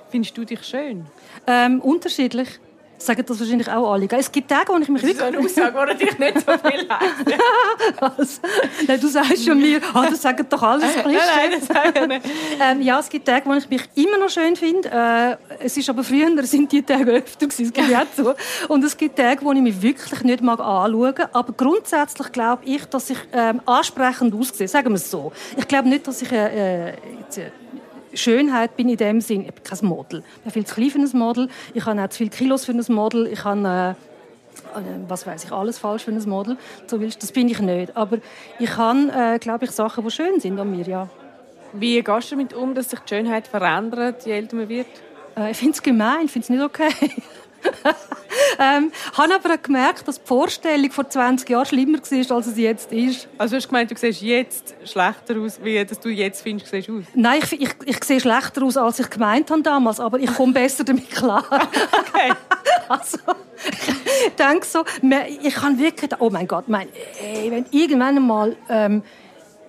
[0.09, 1.05] Findest du dich schön?
[1.47, 2.59] Ähm, unterschiedlich.
[2.97, 4.07] Sagen das wahrscheinlich auch alle.
[4.11, 5.17] Es gibt Tage, wo ich mich wirklich...
[5.17, 6.87] Das ist eine Aussage, die dich nicht so viel
[7.99, 8.41] also,
[8.87, 11.17] nein, Du sagst schon mir, oh, das sagen doch alles Klischee.
[11.17, 12.25] nein, nein, das sage nicht.
[12.57, 14.89] Ähm, ja, es gibt Tage, wo ich mich immer noch schön finde.
[14.89, 18.33] Äh, es ist aber früher sind die Tage öfter gewesen, das gebe ich auch zu.
[18.69, 21.29] Und es gibt Tage, wo ich mich wirklich nicht mag anschauen mag.
[21.33, 24.67] Aber grundsätzlich glaube ich, dass ich ähm, ansprechend aussehe.
[24.67, 25.31] Sagen wir es so.
[25.57, 26.31] Ich glaube nicht, dass ich...
[26.31, 27.51] Äh, jetzt, äh,
[28.15, 30.23] Schönheit bin in dem Sinn, ich bin kein Model.
[30.37, 31.49] Ich bin viel zu klein für ein Model.
[31.73, 33.27] Ich habe auch zu viele Kilos für ein Model.
[33.27, 33.95] Ich habe,
[34.75, 36.57] äh, äh, was weiß ich, alles falsch für ein Model.
[36.87, 37.95] So willst, das bin ich nicht.
[37.95, 38.17] Aber
[38.59, 41.09] ich habe, äh, glaube ich, Sachen, die schön sind an mir, ja.
[41.73, 44.87] Wie gehst du damit um, dass sich die Schönheit verändert, je älter man wird?
[45.35, 46.89] Äh, ich finde es gemein, ich finde es nicht okay.
[48.59, 52.91] ähm, habe aber gemerkt, dass die Vorstellung vor 20 Jahren schlimmer war, als es jetzt
[52.91, 53.27] ist.
[53.37, 56.77] Also du hast gemeint, du siehst jetzt schlechter aus, wie dass du jetzt findest, du
[56.77, 57.03] siehst aus?
[57.13, 60.53] Nein, ich, ich, ich sehe schlechter aus, als ich gemeint habe damals, aber ich komme
[60.53, 61.43] besser damit klar.
[61.51, 62.33] okay.
[62.87, 63.17] also,
[64.27, 64.83] ich denke so,
[65.41, 66.87] ich kann wirklich, oh mein Gott, mein,
[67.21, 68.55] ey, wenn irgendwann einmal...
[68.69, 69.03] Ähm,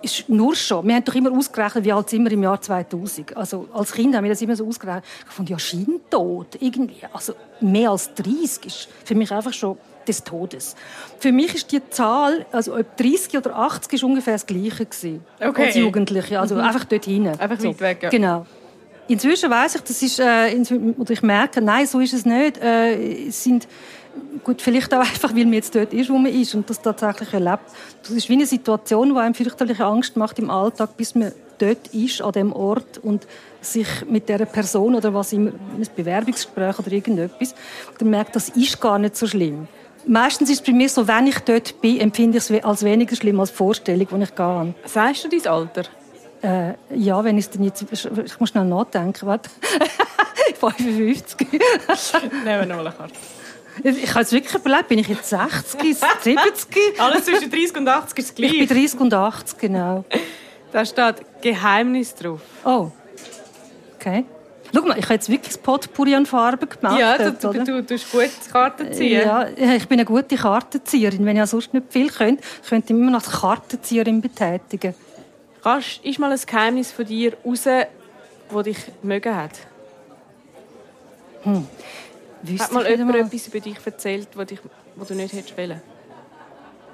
[0.03, 0.87] ist nur schon.
[0.87, 3.37] Wir haben doch immer ausgerechnet, wie alt sind wir im Jahr 2000.
[3.37, 5.05] Also als Kind haben wir das immer so ausgerechnet.
[5.27, 7.01] Ich fand ja scheintot irgendwie.
[7.13, 10.77] Also mehr als 30 ist für mich einfach schon des Todes.
[11.19, 15.25] Für mich ist die Zahl, also ob 30 oder 80, ist ungefähr das Gleiche gewesen
[15.41, 15.67] okay.
[15.67, 16.39] als Jugendliche.
[16.39, 16.61] Also mhm.
[16.61, 17.39] einfach dort hinten.
[17.41, 17.69] Einfach so.
[17.69, 18.03] weit weg.
[18.03, 18.11] Ja.
[18.11, 18.47] Genau.
[19.09, 20.57] Inzwischen weiß ich, das ist, äh,
[20.99, 22.59] oder ich merke, nein, so ist es nicht.
[22.59, 23.69] Äh, es sind
[24.45, 27.33] gut, vielleicht auch einfach, weil man jetzt dort ist, wo man ist und das tatsächlich
[27.33, 27.65] erlebt.
[28.03, 31.89] Das ist wie eine Situation, die einem fürchterliche Angst macht im Alltag, bis man dort
[31.89, 33.27] ist, an dem Ort und
[33.61, 37.55] sich mit der Person oder was immer, ein Bewerbungsgespräch oder irgendetwas,
[37.99, 39.67] dann merkt, das ist gar nicht so schlimm.
[40.07, 43.17] Meistens ist es bei mir so, wenn ich dort bin, empfinde ich es als weniger
[43.17, 44.75] schlimm als die Vorstellung, die ich gehe.
[44.85, 45.83] Sagst du dein Alter?
[46.43, 47.85] Äh, ja, wenn ich es dann jetzt...
[47.91, 49.51] Ich muss schnell nachdenken, warte.
[50.61, 51.49] 55.
[51.51, 53.15] Nehmen wir noch eine Karte.
[53.83, 56.39] Ich habe es wirklich überlegt, bin ich jetzt 60, 70?
[56.99, 58.53] Alles zwischen 30 und 80 ist gleich.
[58.53, 60.05] Ich bin 30 und 80, genau.
[60.73, 62.41] Da steht Geheimnis drauf.
[62.65, 62.91] Oh,
[63.95, 64.25] okay.
[64.75, 66.99] Schau mal, ich habe jetzt wirklich das Potpourri an Farben gemacht.
[66.99, 69.23] Ja, du, du, du, du gut Karten ziehen.
[69.23, 71.25] Ja, ich bin eine gute Kartenzieherin.
[71.25, 74.95] Wenn ich sonst nicht viel könnte, könnte ich immer noch als Kartenzieherin betätigen.
[75.63, 79.53] Kannst, ist mal ein Geheimnis von dir raus, das dich mögen hat?
[81.43, 81.67] Hm.
[82.49, 83.27] Wüsste hat mal jemand mal.
[83.27, 84.61] etwas über dich erzählt, was, dich,
[84.97, 85.81] was du nicht hättest wollen?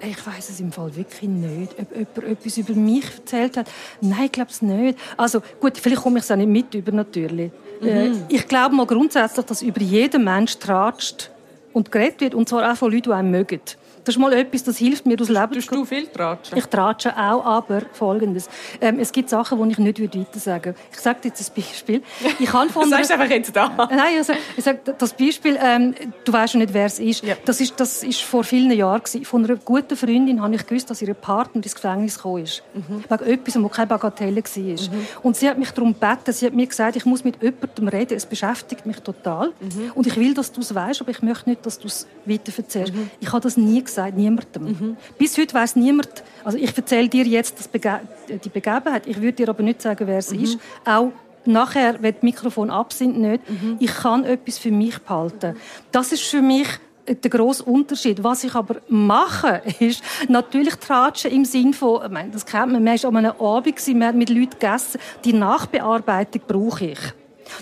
[0.05, 1.79] Ich weiß es im Fall wirklich nicht.
[1.79, 3.71] Ob jemand etwas über mich erzählt hat?
[4.01, 4.99] Nein, ich glaube es nicht.
[5.17, 7.53] Also gut, vielleicht komme ich es auch nicht mit über natürlich.
[7.81, 7.89] Mhm.
[7.89, 11.31] Äh, ich glaube mal grundsätzlich, dass über jeden Mensch tratscht
[11.73, 13.61] und geredet wird und zwar auch von Leuten, die einen mögen.
[14.05, 16.59] Das ist mal etwas, das hilft mir, das Leben Tust du viel tratschen?
[16.59, 18.49] Ich tratsche auch, aber Folgendes.
[18.81, 20.79] Ähm, es gibt Sachen, die ich nicht weiter sagen würde.
[20.93, 22.03] Ich sage dir jetzt ein Beispiel.
[22.39, 23.69] Ich habe von Sagst einfach jetzt da?
[23.91, 27.25] Nein, also, ich sage, das Beispiel, ähm, du weißt ja nicht, wer es ist.
[27.25, 27.37] Ja.
[27.45, 27.79] Das ist.
[27.79, 29.03] Das ist vor vielen Jahren.
[29.03, 29.25] Gewesen.
[29.25, 32.63] Von einer guten Freundin habe ich gewusst, dass ihr Partner ins Gefängnis gekommen ist.
[32.75, 33.05] Mhm.
[33.09, 35.23] Wegen etwas, was keine Bagatelle war.
[35.23, 38.17] Und sie hat mich darum gebeten, sie hat mir gesagt, ich muss mit jemandem reden,
[38.17, 39.53] es beschäftigt mich total.
[39.61, 39.93] Mhm.
[39.95, 42.53] Und ich will, dass du es weißt, aber ich möchte nicht, dass du es weiter
[42.57, 42.95] erzählst.
[42.95, 43.11] Mhm.
[43.21, 44.97] Ich habe das nie gesagt, niemandem.
[45.19, 49.49] Bis heute weiß niemand, also ich erzähle dir jetzt Bege die Begebenheit, ich würde dir
[49.49, 50.43] aber nicht sagen, wer es Mhm.
[50.43, 50.59] ist.
[50.85, 51.13] Auch
[51.45, 53.49] nachher, wenn die Mikrofon ab sind, nicht.
[53.49, 53.77] Mhm.
[53.81, 55.57] Ich kann etwas für mich behalten.
[55.91, 56.69] Das ist für mich
[57.07, 58.23] der grosse Unterschied.
[58.23, 62.85] Was ich aber mache, ist natürlich tratschen im Sinn von, ich meine, das kennt man,
[62.85, 66.99] man war an einem Abend, man hat mit Leuten gegessen, die Nachbearbeitung brauche ich.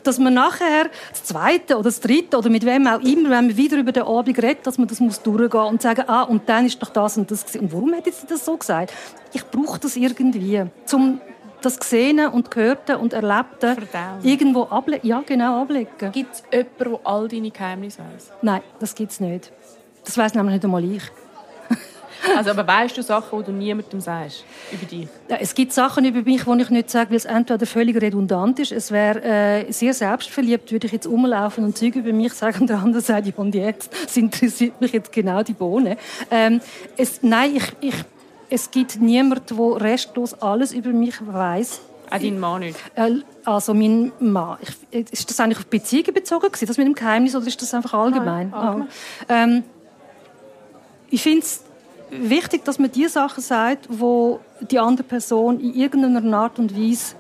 [0.04, 3.56] Dass man nachher das Zweite oder das Dritte oder mit wem auch immer, wenn man
[3.56, 6.66] wieder über den Abend redet, dass man das muss durchgehen und sagen, ah, und dann
[6.66, 7.64] ist doch das und das gewesen.
[7.64, 8.92] Und warum hat sie das so gesagt?
[9.32, 11.20] Ich brauche das irgendwie, zum
[11.62, 14.22] das Gesehene und Gehörte und Erlebte Verdauen.
[14.22, 15.06] irgendwo ablegen.
[15.06, 16.12] Ja, genau, ablegen.
[16.12, 18.30] Gibt es jemanden, der all deine Geheimnisse weiss?
[18.42, 19.52] Nein, das gibt es nicht.
[20.04, 21.02] Das weiß nämlich nicht einmal ich.
[22.36, 25.08] Also, aber weißt du Sachen, die du niemandem sagst über dich?
[25.28, 28.72] Es gibt Sachen über mich, die ich nicht sage, weil es entweder völlig redundant ist.
[28.72, 32.70] Es wäre äh, sehr selbstverliebt, würde ich jetzt rumlaufen und Zeug über mich sagen und
[32.70, 33.90] der andere sagt, und jetzt?
[34.06, 35.96] Es interessiert mich jetzt genau die Bohne.
[36.30, 36.60] Ähm,
[36.96, 37.94] es, nein, ich, ich,
[38.48, 41.80] es gibt niemanden, der restlos alles über mich weiß.
[42.10, 42.76] Auch dein Mann nicht?
[42.96, 44.58] Äh, Also mein Mann,
[44.90, 47.94] ich, ist das eigentlich auf Beziehungen bezogen das mit dem Geheimnis, oder ist das einfach
[47.94, 48.50] allgemein?
[48.50, 48.88] Nein, allgemein.
[49.28, 49.44] Ah.
[49.44, 49.62] Ähm,
[51.08, 51.64] ich finde es
[52.10, 57.14] wichtig, dass man die Sachen sagt, wo die andere Person in irgendeiner Art und Weise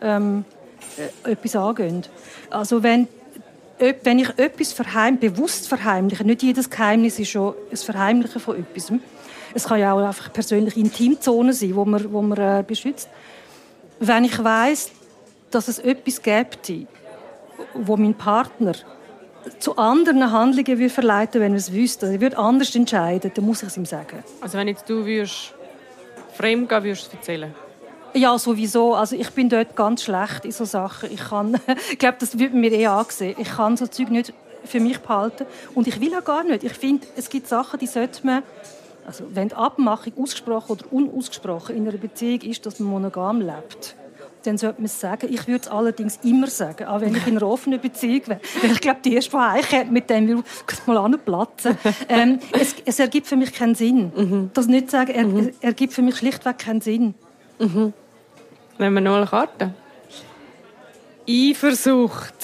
[0.00, 0.44] ähm,
[1.24, 2.04] äh, etwas angehen.
[2.50, 3.08] Also wenn,
[4.02, 8.92] wenn ich etwas verheim, bewusst verheimliche, nicht jedes Geheimnis ist schon ein Verheimlichen von etwas.
[9.54, 13.08] Es kann ja auch einfach persönliche Intimzonen sein, wo man, wo man äh, beschützt.
[13.98, 14.90] Wenn ich weiß,
[15.50, 16.72] dass es etwas gibt,
[17.74, 18.72] wo mein Partner
[19.58, 23.62] zu anderen Handlungen würde verleiten, wenn er es wüsste, er würde anders entscheiden, dann muss
[23.62, 24.22] ich es ihm sagen.
[24.40, 25.54] Also, wenn jetzt du würdest
[26.34, 27.54] fremd gehen würdest du es erzählen?
[28.14, 28.94] Ja, sowieso.
[28.94, 31.12] Also ich bin dort ganz schlecht in so Sachen.
[31.12, 33.36] Ich kann, ich glaube, das wird mir eh angesehen.
[33.38, 34.32] Ich kann so Zeug nicht
[34.64, 36.64] für mich behalten und ich will auch gar nicht.
[36.64, 38.42] Ich finde, es gibt Sachen, die sollte man,
[39.06, 43.94] also wenn die Abmachung ausgesprochen oder unausgesprochen in einer Beziehung ist, dass man monogam lebt,
[44.42, 45.28] dann sollte man es sagen.
[45.32, 48.40] Ich würde es allerdings immer sagen, auch wenn ich in einer offenen Beziehung wäre.
[48.62, 51.76] Ich glaube, die erste, die heimkommt, mit dem will ich mal anplatzen.
[52.08, 54.50] ähm, es, es ergibt für mich keinen Sinn.
[54.54, 57.14] Das nicht sagen, er, er ergibt für mich schlichtweg keinen Sinn.
[57.58, 59.74] Nehmen wir noch eine Karte.
[61.28, 62.34] Eifersucht.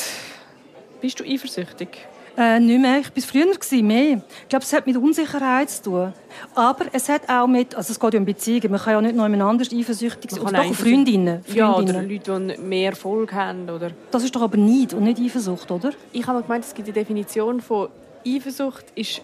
[1.00, 2.06] Bist du eifersüchtig?
[2.36, 2.98] Äh, nicht mehr.
[3.00, 4.22] Ich war früher gewesen, mehr.
[4.42, 6.12] Ich glaube, es hat mit Unsicherheit zu tun.
[6.54, 8.70] Aber es hat auch mit, also es geht ja um Beziehungen.
[8.72, 10.42] Man kann ja nicht jemand anders eifersüchtig sein.
[10.42, 11.44] Man Oder auch Freundinnen.
[11.54, 12.04] Ja, Freundinnen.
[12.04, 13.70] oder Leute, die mehr Erfolg haben.
[13.70, 15.92] Oder Das ist doch aber Neid und nicht Eifersucht, oder?
[16.12, 17.88] ich habe mal gemeint, es gibt eine Definition von
[18.26, 19.20] Eifersucht ist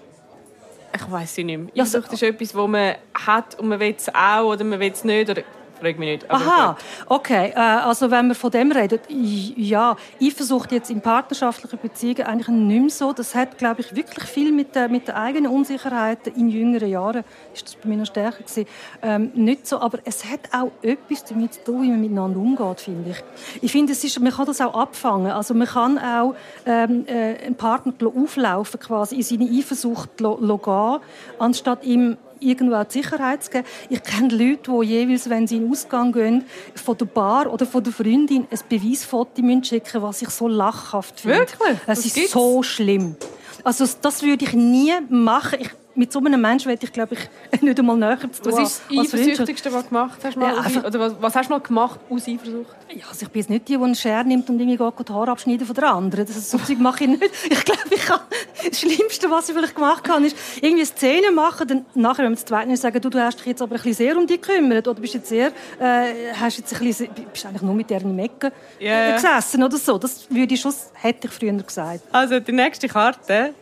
[0.92, 1.68] ich weiß sie nicht mehr.
[1.75, 4.90] Ja, Eifersucht ist etwas, wo man hat und man will es auch oder man will
[4.92, 5.42] es nicht oder
[5.81, 6.31] frage mich nicht.
[6.31, 6.77] Aha,
[7.09, 7.53] okay.
[7.55, 12.49] Äh, also wenn wir von dem reden, i- ja, Eifersucht jetzt in partnerschaftlichen Beziehungen eigentlich
[12.49, 13.12] nicht mehr so.
[13.12, 17.25] Das hat, glaube ich, wirklich viel mit der, mit der eigenen Unsicherheit in jüngeren Jahren,
[17.55, 18.66] ist das bei mir noch stärker gewesen,
[19.03, 19.81] ähm, nicht so.
[19.81, 23.16] Aber es hat auch etwas damit zu tun, wie man miteinander umgeht, finde ich.
[23.62, 25.31] Ich finde, es ist, man kann das auch abfangen.
[25.33, 26.35] Also man kann auch
[26.66, 30.99] ähm, äh, einen Partner auflaufen, quasi in seine Eifersucht gehen,
[31.38, 33.66] anstatt ihm irgendwo auch die Sicherheit zu geben.
[33.88, 37.66] Ich kenne Leute, die jeweils, wenn sie in den Ausgang gehen, von der Bar oder
[37.66, 41.38] von der Freundin ein Beweisfoto schicken was ich so lachhaft finde.
[41.38, 41.79] Wirklich?
[41.81, 42.33] Es Das ist gibt's?
[42.33, 43.16] so schlimm.
[43.64, 45.59] Also das würde ich nie machen.
[45.61, 48.53] Ich, mit so einem Menschen werde ich, glaube ich, nicht einmal näher zu tun.
[48.53, 48.98] Was ist das.
[49.14, 50.37] Eifersüchtigste, was du gemacht hast?
[50.37, 52.76] Mal Ja, aus- einfach- oder was, was hast du mal gemacht aus Eifersucht?
[52.94, 55.12] Ja, also ich bin jetzt nicht die, die einen Scher nimmt und irgendwie geht die
[55.12, 56.26] Haare abschneiden von der anderen.
[56.26, 57.22] Das ist, so mache ich nicht.
[57.50, 58.20] Ich glaube, ich kann,
[58.68, 62.33] das Schlimmste, was ich vielleicht gemacht habe, ist irgendwie eine Szene machen, dann nachher, wenn
[62.33, 64.40] wir zu zweit sagen, du, du hast dich jetzt aber ein bisschen sehr um dich
[64.40, 65.48] gekümmert oder bist jetzt sehr,
[65.79, 69.11] äh, hast jetzt ein bisschen, bist eigentlich nur mit der in Ecke Ja, ja.
[69.11, 69.98] äh, gesessen oder so.
[69.98, 72.00] Das würde ich schon, hätte ich früher gesagt.
[72.12, 73.55] Also die nächste Karte,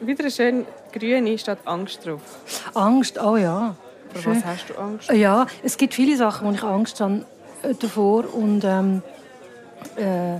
[0.00, 0.66] wieder eine schön
[0.98, 2.20] grüne, steht Angst drauf.
[2.74, 3.74] Angst, oh ja.
[4.12, 4.36] Vor Schön.
[4.36, 5.10] was hast du Angst?
[5.12, 7.24] Ja, es gibt viele Sachen, wo ich Angst habe
[7.62, 9.02] äh, davor und ähm,
[9.96, 10.36] äh,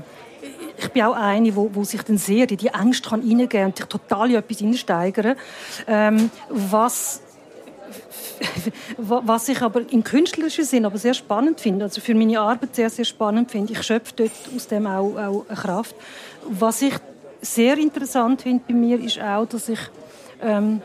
[0.79, 3.77] ich bin auch eine, wo, wo sich dann sehr in die Angst kann reingeben und
[3.77, 5.37] sich total in etwas hineinsteigern.
[5.87, 7.23] Ähm, was
[8.99, 12.90] was ich aber im künstlerischen Sinn aber sehr spannend finde, also für meine Arbeit sehr,
[12.90, 15.95] sehr spannend finde, ich schöpfe dort aus dem auch, auch eine Kraft.
[16.49, 16.95] Was ich
[17.40, 19.79] sehr interessant finde bei mir, ist auch, dass ich
[20.42, 20.83] ähm,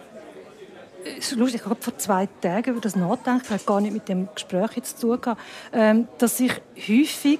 [1.17, 4.07] es ist lustig, ich habe vor zwei Tagen über das nachgedacht, hat gar nicht mit
[4.07, 5.41] dem Gespräch jetzt zu tun gehabt,
[5.73, 6.53] ähm, dass ich
[6.87, 7.39] häufig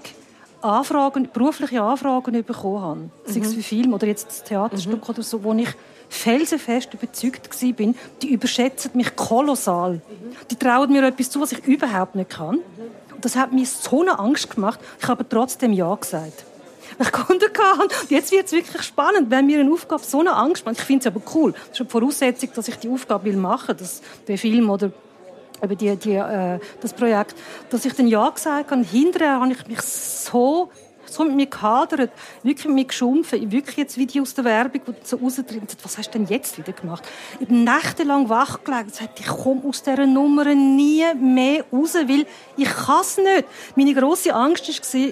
[0.62, 3.00] Anfragen, berufliche Anfragen bekommen habe.
[3.00, 3.12] Mhm.
[3.26, 5.10] Sei es für Film oder jetzt das Theaterstück mhm.
[5.10, 5.70] oder so, wo ich
[6.10, 9.94] felsenfest überzeugt war, die überschätzen mich kolossal.
[9.94, 10.02] Mhm.
[10.50, 12.60] Die trauen mir etwas zu, was ich überhaupt nicht kann.
[13.22, 14.80] Das hat mir so eine Angst gemacht.
[15.00, 16.46] Ich habe trotzdem Ja gesagt.
[17.00, 17.96] Ich hatte.
[18.02, 20.78] Und jetzt wird es wirklich spannend, wenn mir eine Aufgabe so eine Angst macht.
[20.78, 21.54] Ich finde es aber cool.
[21.54, 23.88] Das ist eine Voraussetzung, dass ich die Aufgabe machen will,
[24.28, 24.92] der Film oder
[25.64, 27.36] über die, die, äh, das Projekt,
[27.70, 28.84] dass ich dann Ja gesagt habe.
[28.84, 30.72] Hinterher habe ich mich so
[31.12, 32.12] so mit mir gehadert,
[32.44, 35.68] wirklich mit mir geschumpfen, wirklich jetzt die aus der Werbung, die so rausdrehen.
[35.84, 37.04] Was hast du denn jetzt wieder gemacht?
[37.40, 41.96] Ich bin nächtelang wach gelegen und gesagt, ich komme aus dieser Nummer nie mehr raus,
[41.96, 42.26] weil
[42.58, 43.46] ich kann es nicht.
[43.76, 45.12] Meine grosse Angst war,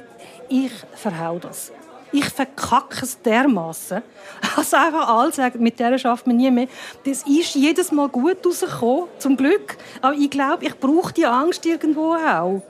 [0.49, 1.71] ich verhau das
[2.11, 4.01] ich verkacke es dermaßen.
[4.55, 6.67] Also einfach alle sagen, mit der schafft man nie mehr.
[7.05, 9.77] Das ist jedes Mal gut rausgekommen, zum Glück.
[10.01, 12.63] Aber ich glaube, ich brauche die Angst irgendwo auch.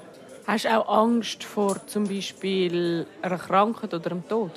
[0.48, 4.52] Hast du auch Angst vor zum Beispiel einer Krankheit oder einem Tod?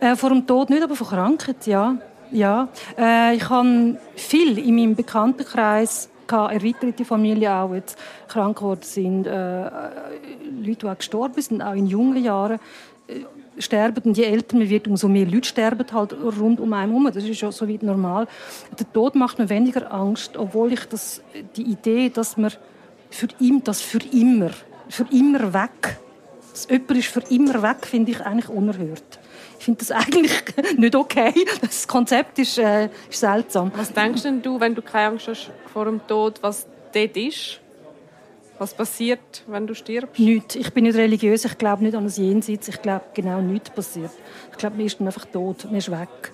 [0.00, 1.96] Äh, vor dem Tod nicht, aber vor Krankheit, ja.
[2.32, 2.68] ja.
[2.98, 9.62] Äh, ich habe viel in meinem Bekanntenkreis erweiterte Familie auch jetzt krank geworden sind, äh,
[9.62, 12.58] Leute, die auch gestorben sind, auch in jungen Jahren
[13.58, 17.10] sterben und je älter man wird, umso mehr Leute sterben halt rund um einen herum.
[17.12, 18.26] Das ist ja so weit normal.
[18.78, 21.22] Der Tod macht mir weniger Angst, obwohl ich das,
[21.56, 22.52] die Idee, dass man
[23.10, 24.50] für ihn, das für immer,
[24.88, 25.98] für immer weg,
[26.52, 29.18] dass jemand ist für immer weg, finde ich eigentlich unerhört.
[29.60, 30.32] Ich finde das eigentlich
[30.78, 31.34] nicht okay.
[31.60, 33.70] Das Konzept ist, äh, ist seltsam.
[33.76, 37.60] Was denkst denn du, wenn du keine Angst hast vor dem Tod, was dort ist?
[38.58, 40.18] Was passiert, wenn du stirbst?
[40.18, 40.54] Nichts.
[40.54, 41.44] Ich bin nicht religiös.
[41.44, 42.68] Ich glaube nicht an das Jenseits.
[42.68, 44.10] Ich glaube, genau nichts passiert.
[44.50, 45.64] Ich glaube, man ist dann einfach tot.
[45.66, 46.32] Man ist weg.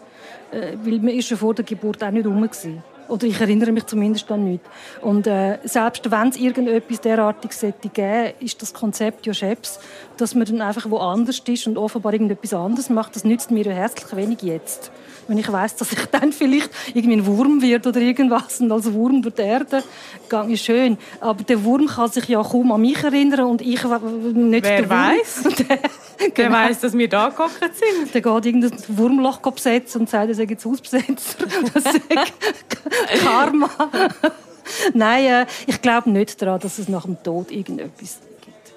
[0.53, 2.83] Äh, weil man ist ja vor der Geburt auch nicht rum gewesen.
[3.09, 4.69] Oder ich erinnere mich zumindest an nichts.
[5.01, 9.79] Und äh, selbst wenn es irgendetwas derartiges hätte gegeben, ist das Konzept ja Scheps,
[10.16, 13.16] dass man dann einfach woanders ist und offenbar irgendetwas anderes macht.
[13.16, 14.90] Das nützt mir ja herzlich wenig jetzt
[15.29, 18.92] wenn ich weiß, dass ich dann vielleicht irgendwie ein Wurm wird oder irgendwas und als
[18.92, 19.83] Wurm durch die Erde
[20.29, 20.99] gehe, ist schön.
[21.21, 25.42] Aber der Wurm kann sich ja kaum an mich erinnern und ich nicht Wer weiß?
[25.69, 25.79] Der,
[26.35, 26.57] genau.
[26.57, 28.14] weiß, dass wir da gekocht sind.
[28.14, 31.38] Der geht irgendein Wurmloch besetzen und sagt, er sei jetzt Hausbesetzer.
[33.23, 33.71] Karma.
[34.95, 38.73] Nein, äh, ich glaube nicht daran, dass es nach dem Tod irgendetwas gibt.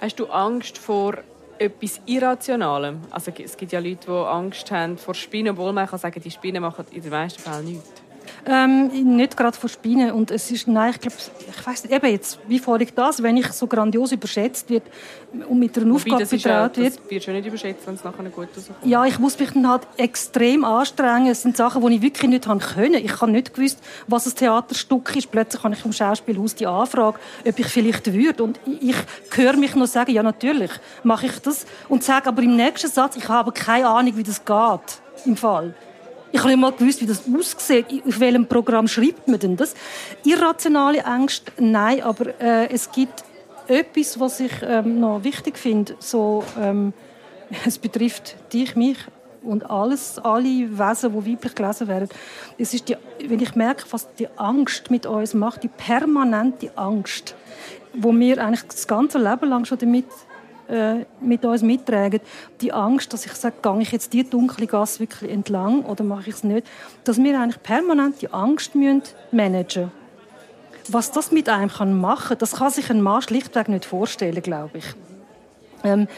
[0.00, 1.18] Hast du Angst vor
[1.58, 3.00] etwas Irrationalem.
[3.10, 6.30] Also es gibt ja Leute, die Angst haben vor Spinnen, obwohl man kann sagen, die
[6.30, 7.90] Spinnen machen in den meisten Fällen nichts.
[8.46, 10.12] Ähm, nicht gerade vor Spinnen.
[10.12, 11.16] Und es ist, nein, ich glaube,
[11.48, 14.84] ich weiß nicht, eben jetzt, wie fahre ich das, wenn ich so grandios überschätzt wird
[15.48, 16.96] und mit einer Aufgabe betraut wird.
[16.96, 18.78] Das wird schon nicht überschätzt, wenn es nachher gut rauskommt.
[18.84, 21.28] Ja, ich muss mich dann halt extrem anstrengen.
[21.28, 22.94] Es sind Sachen, die ich wirklich nicht haben können.
[22.94, 25.30] Ich habe nicht gewusst, was ein Theaterstück ist.
[25.30, 28.42] Plötzlich habe ich vom Schauspielhaus die Anfrage, ob ich vielleicht würde.
[28.42, 28.96] Und ich
[29.34, 30.70] höre mich noch sagen, ja, natürlich
[31.02, 31.66] mache ich das.
[31.88, 35.26] Und sage aber im nächsten Satz, ich habe keine Ahnung, wie das geht.
[35.26, 35.74] Im Fall.
[36.32, 37.86] Ich habe nicht mal gewusst, wie das aussieht.
[38.06, 39.74] Auf welchem Programm schreibt man denn das?
[40.24, 43.24] Irrationale Angst, nein, aber äh, es gibt
[43.66, 45.96] etwas, was ich ähm, noch wichtig finde.
[45.98, 46.92] So, ähm,
[47.66, 48.98] es betrifft dich, mich
[49.42, 52.08] und alles, alle Wesen, die weiblich gelesen werden.
[52.58, 57.34] Es ist die, wenn ich merke, was die Angst mit uns macht, die permanente Angst,
[57.94, 60.06] wo wir eigentlich das ganze Leben lang schon damit
[60.70, 62.20] äh, mit uns mittragen,
[62.60, 66.30] die Angst, dass ich sage, gehe ich jetzt die dunkle Gasse wirklich entlang oder mache
[66.30, 66.66] ich es nicht,
[67.04, 69.02] dass wir eigentlich permanent die Angst müssen
[69.32, 69.90] managen.
[70.88, 74.78] Was das mit einem kann machen, das kann sich ein Mann schlichtweg nicht vorstellen, glaube
[74.78, 74.84] ich.
[75.84, 76.08] Ähm,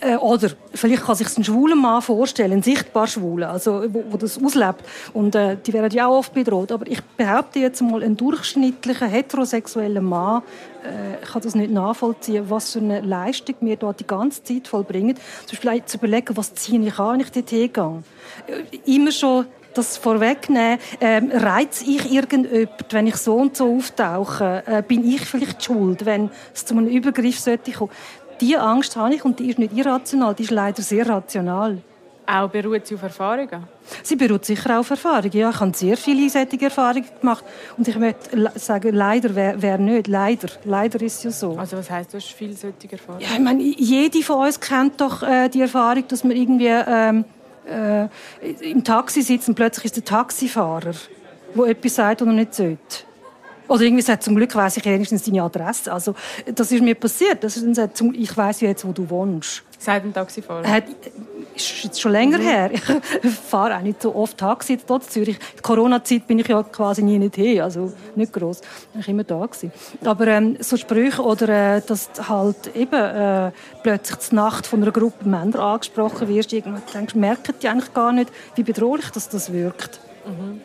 [0.00, 4.16] äh, oder vielleicht kann sich ein schwuler Mann vorstellen, ein sichtbar schwuler, also wo, wo
[4.16, 4.82] das auslebt.
[5.12, 6.72] Und äh, die werden ja auch oft bedroht.
[6.72, 10.42] Aber ich behaupte jetzt mal, ein durchschnittlicher heterosexueller Mann
[10.82, 15.16] äh, kann das nicht nachvollziehen, was für eine Leistung wir dort die ganze Zeit vollbringen.
[15.46, 18.02] Zum Beispiel zu überlegen, was ziehe ich an, wenn ich dort hingehe.
[18.46, 24.62] Äh, immer schon das vorwegnehmen, ähm, reiz ich irgendjemand, wenn ich so und so auftauche?
[24.66, 27.90] Äh, bin ich vielleicht schuld, wenn es zu einem Übergriff sollte kommen?
[28.42, 31.78] Diese Angst habe ich und die ist nicht irrational, die ist leider sehr rational.
[32.26, 33.64] Auch beruht sie auf Erfahrungen?
[34.02, 35.30] Sie beruht sicher auf Erfahrungen.
[35.32, 37.44] Ja, ich habe sehr viele solche Erfahrungen gemacht.
[37.76, 40.08] Und ich möchte sagen, leider, wer, wer nicht?
[40.08, 40.48] Leider.
[40.64, 41.56] Leider ist es ja so.
[41.56, 43.22] Also was heisst, du hast viele solche Erfahrungen?
[43.22, 47.24] Ja, ich meine, jede von uns kennt doch äh, die Erfahrung, dass man irgendwie ähm,
[47.68, 48.08] äh,
[48.60, 50.94] im Taxi sitzt und plötzlich ist der Taxifahrer,
[51.54, 53.11] der etwas sagt, was er nicht sollte.
[53.68, 55.92] Oder irgendwie sagt, zum Glück weiss ich wenigstens deine Adresse.
[55.92, 56.14] Also,
[56.54, 57.42] das ist mir passiert.
[57.44, 59.62] Das ist sagt, ich weiss jetzt, wo du wohnst.
[59.78, 60.68] Seit dem Taxifahrer?
[60.68, 60.84] Hat,
[61.56, 62.42] ist jetzt schon länger mhm.
[62.42, 62.70] her.
[62.72, 65.36] Ich fahre auch nicht so oft Taxi hier in Zürich.
[65.36, 68.60] In der Corona-Zeit bin ich ja quasi nie nicht hier, also nicht groß.
[68.94, 69.72] Ich war immer da gewesen.
[70.04, 73.50] Aber ähm, so Sprüche oder äh, dass halt eben äh,
[73.82, 78.12] plötzlich zur Nacht von einer Gruppe Männer angesprochen wirst, irgendwann denkst, merken die eigentlich gar
[78.12, 79.98] nicht, wie bedrohlich das, das wirkt.
[80.26, 80.60] Mhm.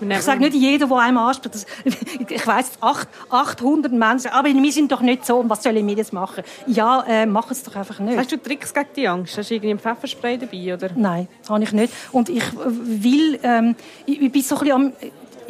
[0.00, 1.66] Ich sage nicht jeder, der einem anspricht.
[2.30, 5.38] Ich weiss, 800 Menschen, aber wir sind doch nicht so.
[5.38, 6.44] Und was sollen wir jetzt machen?
[6.66, 8.16] Ja, äh, mach es doch einfach nicht.
[8.16, 9.36] Hast du Tricks gegen die Angst?
[9.36, 10.74] Hast du irgendwie ein Pfefferspray dabei?
[10.74, 10.90] Oder?
[10.94, 11.92] Nein, habe ich nicht.
[12.12, 13.74] Und ich will, ähm,
[14.06, 14.92] ich, ich bin so ein bisschen am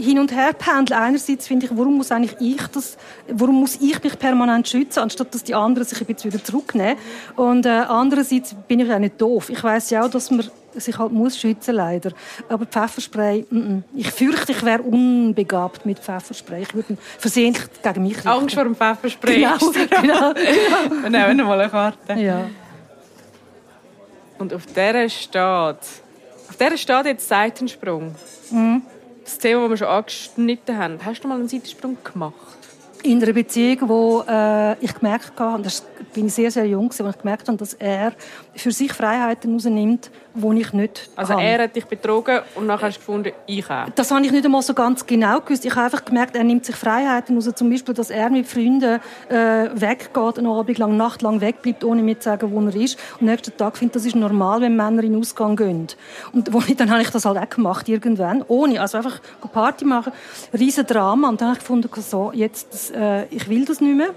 [0.01, 1.01] hin und her pendeln.
[1.01, 2.97] Einerseits finde ich, warum muss eigentlich ich das,
[3.29, 6.97] warum muss ich mich permanent schützen, anstatt dass die anderen sich ein bisschen wieder zurücknehmen.
[7.37, 9.51] Und äh, andererseits bin ich auch nicht doof.
[9.51, 12.13] Ich weiß ja auch, dass man sich halt muss schützen leider.
[12.49, 13.83] Aber Pfefferspray, mm -mm.
[13.95, 16.63] ich fürchte, ich wäre unbegabt mit Pfefferspray.
[16.63, 18.29] Ich würde versehentlich gegen mich richten.
[18.29, 19.35] Angst vor dem Pfefferspray.
[19.35, 19.59] Genau,
[20.03, 20.35] genau.
[21.03, 22.15] Wir nehmen mal eine Karte.
[22.15, 22.47] Ja.
[24.39, 28.15] Und auf der steht, auf der steht jetzt Seitensprung.
[28.51, 28.83] Mhm.
[29.23, 30.99] Das Thema, das wir schon angeschnitten haben.
[31.05, 32.35] Hast du mal einen Seitensprung gemacht?
[33.03, 36.91] In einer Beziehung, wo äh, ich gemerkt habe, und das bin ich sehr, sehr jung,
[36.99, 38.13] wo ich gemerkt habe, dass er
[38.55, 41.43] für sich Freiheiten rausnimmt, die ich nicht Also kann.
[41.43, 43.87] er hat dich betrogen und nachher hast du gefunden, ich auch?
[43.95, 45.65] Das habe ich nicht einmal so ganz genau gewusst.
[45.65, 47.51] Ich habe einfach gemerkt, er nimmt sich Freiheiten raus.
[47.55, 49.35] Zum Beispiel, dass er mit Freunden äh,
[49.75, 52.99] weggeht, einen Abend lang, Nacht lang wegbleibt, ohne mir zu sagen, wo er ist.
[53.15, 55.89] Und am nächsten Tag findet, das ist normal, wenn Männer in den Ausgang gehen.
[56.33, 58.45] Und wo ich, dann habe ich das halt auch gemacht, irgendwann.
[58.49, 59.21] Ohne, also einfach
[59.53, 60.13] Party machen.
[60.53, 61.29] Riesen Drama.
[61.29, 64.11] Und dann habe ich gefunden, so, jetzt, das, äh, ich will das nicht mehr.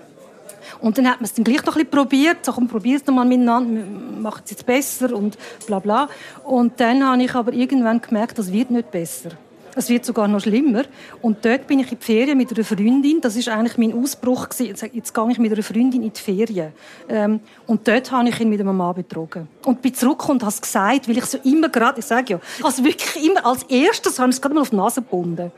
[0.80, 3.05] Und dann hat man es dann gleich noch ein bisschen probiert, so komm, probier es
[3.11, 3.84] mal miteinander,
[4.19, 6.09] macht es jetzt besser und bla bla.
[6.43, 9.32] Und dann habe ich aber irgendwann gemerkt, das wird nicht besser.
[9.76, 10.84] Es wird sogar noch schlimmer.
[11.21, 13.21] Und dort bin ich in die Ferien mit einer Freundin.
[13.21, 14.89] Das ist eigentlich mein Ausbruch gewesen.
[14.93, 16.74] Jetzt gehe ich mit einer Freundin in die Ferien.
[17.09, 19.47] Ähm, und dort habe ich ihn mit einem Mann betrogen.
[19.65, 22.39] Und bin zurück und habe es gesagt, weil ich so immer gerade, ich sage ja,
[22.63, 25.51] also wirklich immer als erstes habe ich es gerade mal auf die Nase gebunden.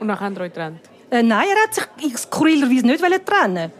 [0.00, 0.80] Und dann haben wir euch getrennt?
[1.10, 3.70] Äh, nein, er hat sich skurrilerweise nicht trennen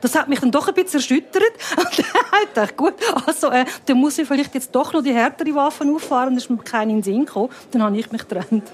[0.00, 1.42] das hat mich dann doch ein bisschen erschüttert.
[1.76, 2.06] Und dann
[2.54, 2.94] dachte ich, gut,
[3.26, 6.30] also, äh, dann muss ich vielleicht jetzt doch noch die härtere Waffen auffahren.
[6.30, 7.50] Dann ist mir keiner in den Sinn gekommen.
[7.70, 8.64] Dann habe ich mich getrennt.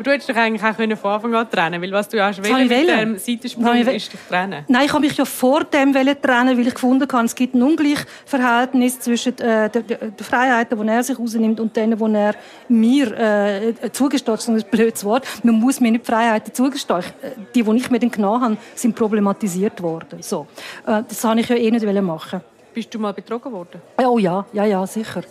[0.00, 2.42] Aber du hättest dich eigentlich auch können von Anfang an trennen weil was du hast
[2.42, 4.64] wollen, mit dem Seitensprung ist dich trennen.
[4.66, 7.62] Nein, ich habe mich ja vor dem trennen, weil ich gefunden habe, es gibt ein
[7.62, 9.84] Ungleichverhältnis zwischen äh, den,
[10.16, 12.34] Freiheiten, die er sich rausnimmt und denen, die er
[12.68, 14.32] mir äh, zugesteht.
[14.32, 15.26] Das ist ein blödes Wort.
[15.42, 17.00] Man muss mir nicht Freiheiten zugestehen.
[17.20, 20.22] Äh, die, die ich mir dann genommen habe, sind problematisiert worden.
[20.22, 20.46] So.
[20.86, 22.40] Äh, das habe ich ja eh nicht machen
[22.72, 23.82] bist du mal betrogen worden?
[23.98, 25.22] Oh ja, ja, ja, sicher.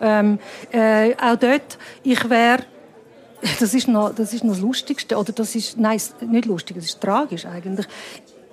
[0.00, 0.38] Ähm,
[0.72, 2.64] äh, auch dort, ich wäre
[3.60, 5.16] das ist noch das, ist noch das Lustigste.
[5.16, 7.86] Oder das ist, nein, nicht lustig, das ist tragisch eigentlich.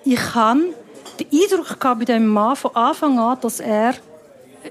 [0.03, 0.61] Ich habe
[1.19, 3.95] den Eindruck gehabt bei diesem Mann von Anfang an, dass er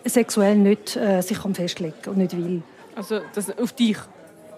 [0.04, 2.62] sexuell nicht äh, sich festlegen kann und nicht will.
[2.94, 3.98] Also das auf dich?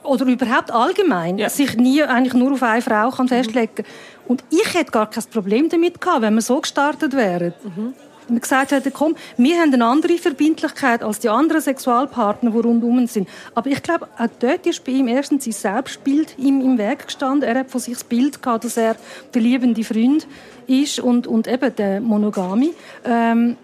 [0.02, 1.38] Oder überhaupt allgemein.
[1.38, 1.48] Ja.
[1.48, 3.86] Sich nie eigentlich nur auf eine Frau kann festlegen kann.
[4.28, 7.54] Und ich hätte gar kein Problem damit gehabt, wenn wir so gestartet wären.
[7.64, 7.94] Mhm
[8.28, 13.06] und gesagt hat, komm, wir haben eine andere Verbindlichkeit als die anderen Sexualpartner, die rundum
[13.06, 13.28] sind.
[13.54, 17.48] Aber ich glaube, auch dort ist bei ihm erstens sein Selbstbild ihm im Weg gestanden.
[17.48, 18.96] Er hat von sich das Bild gehabt, dass er
[19.34, 20.26] der liebende Freund
[20.66, 22.74] ist und, und eben der Monogami.
[23.04, 23.56] Ähm,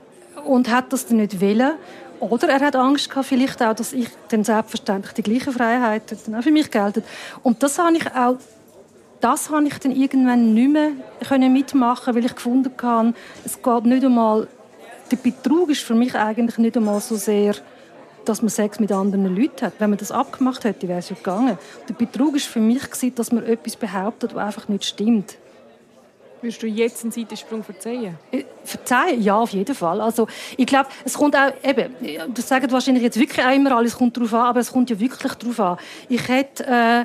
[0.45, 1.73] und hat das dann nicht wollen.
[2.21, 6.37] Oder er hat Angst gehabt, vielleicht auch, dass ich dann selbstverständlich die gleichen Freiheiten dann
[6.37, 7.03] auch für mich gelten.
[7.43, 8.37] Und das habe ich auch
[9.23, 10.91] das habe ich dann irgendwann nicht mehr
[11.27, 13.15] können mitmachen, weil ich gefunden habe,
[13.45, 14.49] es geht nicht einmal,
[15.11, 17.55] der Betrug ist für mich eigentlich nicht einmal so sehr,
[18.25, 19.75] dass man Sex mit anderen Leuten hat.
[19.79, 21.57] Wenn man das abgemacht hätte, wäre es ja gegangen.
[21.89, 22.83] Der Betrug ist für mich
[23.15, 25.37] dass man etwas behauptet, was einfach nicht stimmt.
[26.41, 28.19] Würdest du jetzt einen Seitensprung verzeihen?
[28.33, 29.23] Äh, verzeihen?
[29.23, 30.01] Ja, auf jeden Fall.
[30.01, 31.95] Also, ich glaube, es kommt auch, eben,
[32.35, 34.99] das sagen wahrscheinlich jetzt wirklich auch immer alles kommt darauf an, aber es kommt ja
[34.99, 35.77] wirklich darauf an.
[36.09, 37.05] Ich hätte, äh,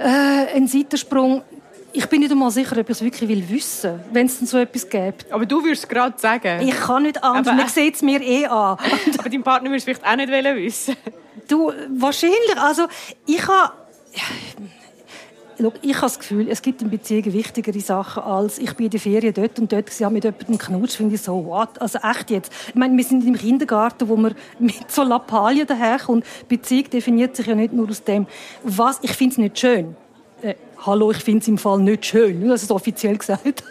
[0.00, 1.42] äh, ein Seitensprung.
[1.92, 4.58] Ich bin nicht einmal sicher, ob ich es wirklich will wissen wenn es denn so
[4.58, 5.30] etwas gibt.
[5.30, 6.66] Aber du würdest gerade sagen.
[6.66, 7.48] Ich kann nicht anders.
[7.48, 8.78] Aber, Man sieht es mir eh an.
[9.18, 10.96] aber dein Partner würde es vielleicht auch nicht wissen.
[11.48, 12.56] Du, wahrscheinlich.
[12.56, 12.86] Also,
[13.26, 13.72] ich habe...
[15.82, 19.00] ich habe das Gefühl, es gibt in Beziehungen wichtigere Sachen als ich bin in der
[19.00, 21.80] Ferien dort und dort sie mit jemandem knutscht, finde ich so, what?
[21.80, 22.52] Also echt jetzt.
[22.68, 26.24] Ich meine, wir sind im Kindergarten, wo man mit so Lappalien daherkommt.
[26.48, 28.26] Beziehung definiert sich ja nicht nur aus dem,
[28.62, 29.96] was, ich finde es nicht schön.
[30.42, 30.54] Äh,
[30.84, 32.48] hallo, ich finde es im Fall nicht schön.
[32.48, 33.62] Das ist offiziell gesagt.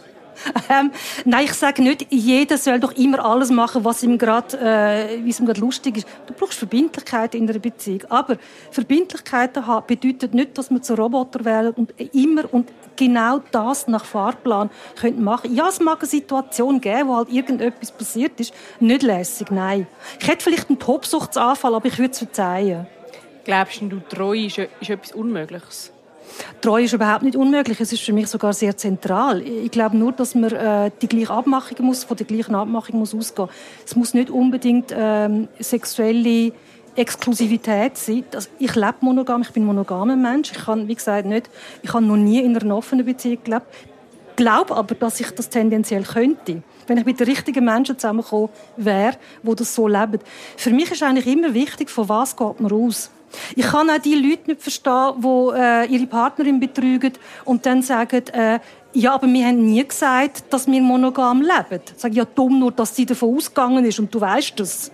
[0.69, 0.91] ähm,
[1.25, 5.97] nein, ich sage nicht, jeder soll doch immer alles machen, was ihm gerade, äh, lustig
[5.97, 6.07] ist.
[6.27, 8.03] Du brauchst Verbindlichkeit in einer Beziehung.
[8.09, 8.37] Aber
[8.71, 14.05] Verbindlichkeiten haben bedeutet nicht, dass man zu Roboter wählen und immer und genau das nach
[14.05, 14.69] Fahrplan
[14.99, 15.55] könnt machen.
[15.55, 18.53] Ja, es mag eine Situation geben, wo halt irgendetwas passiert ist.
[18.79, 19.87] Nicht lässig, nein.
[20.19, 22.87] Ich hätte vielleicht einen Tobsuchtsanfall, aber ich würde es verzeihen.
[23.45, 25.91] Glaubst du, Treue ist, ist etwas Unmögliches?
[26.61, 27.79] Treue ist überhaupt nicht unmöglich.
[27.79, 29.41] Es ist für mich sogar sehr zentral.
[29.41, 33.15] Ich glaube nur, dass man äh, die gleiche Abmachung muss, von der gleichen Abmachung muss
[33.15, 33.49] ausgehen.
[33.85, 36.51] Es muss nicht unbedingt ähm, sexuelle
[36.95, 38.23] Exklusivität sein.
[38.33, 40.51] Also ich lebe monogam, ich bin monogamer Mensch.
[40.51, 41.49] Ich kann, wie gesagt, nicht,
[41.81, 43.67] ich habe noch nie in einer offenen Beziehung gelebt.
[44.35, 49.13] Glaube aber, dass ich das tendenziell könnte wenn ich mit den richtigen Menschen zusammengekommen wäre,
[49.43, 50.19] die das so leben.
[50.57, 53.11] Für mich ist eigentlich immer wichtig, von was geht man aus.
[53.55, 57.13] Ich kann auch die Leute nicht verstehen, die äh, ihre Partnerin betrügen
[57.45, 58.59] und dann sagen, äh,
[58.93, 61.81] ja, aber wir haben nie gesagt, dass wir monogam leben.
[61.95, 64.91] Ich sage, ja, dumm nur, dass sie davon ausgegangen ist und du weißt das.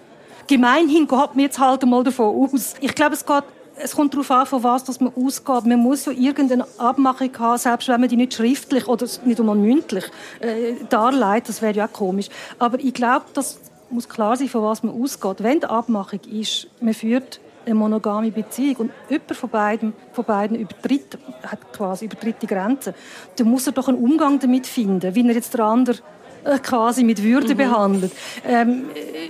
[0.48, 2.76] Gemeinhin geht man jetzt halt einmal davon aus.
[2.82, 3.44] Ich glaube, es geht
[3.78, 5.66] es kommt darauf an, von was dass man ausgeht.
[5.66, 9.56] Man muss ja irgendeine Abmachung haben, selbst wenn man die nicht schriftlich oder nicht einmal
[9.56, 10.06] mündlich
[10.40, 11.50] äh, darlegt.
[11.50, 12.28] Das wäre ja auch komisch.
[12.60, 13.60] Aber ich glaube, das
[13.90, 15.44] muss klar sein, von was man ausgeht.
[15.44, 20.58] Wenn die Abmachung ist, man führt eine monogame Beziehung und jemand von beiden, von beiden
[20.58, 22.94] übertritt, hat quasi übertritt die Grenze,
[23.36, 25.98] dann muss er doch einen Umgang damit finden, wie er jetzt der andere
[26.44, 27.58] äh, quasi mit Würde mhm.
[27.58, 28.12] behandelt.
[28.46, 29.30] Ähm, äh,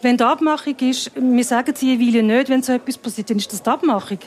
[0.00, 3.52] wenn die Abmachung ist, wir sagen sie jeweils nicht, wenn so etwas passiert, dann ist
[3.52, 4.18] das die Abmachung.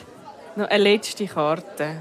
[0.56, 1.96] Noch eine letzte Karte.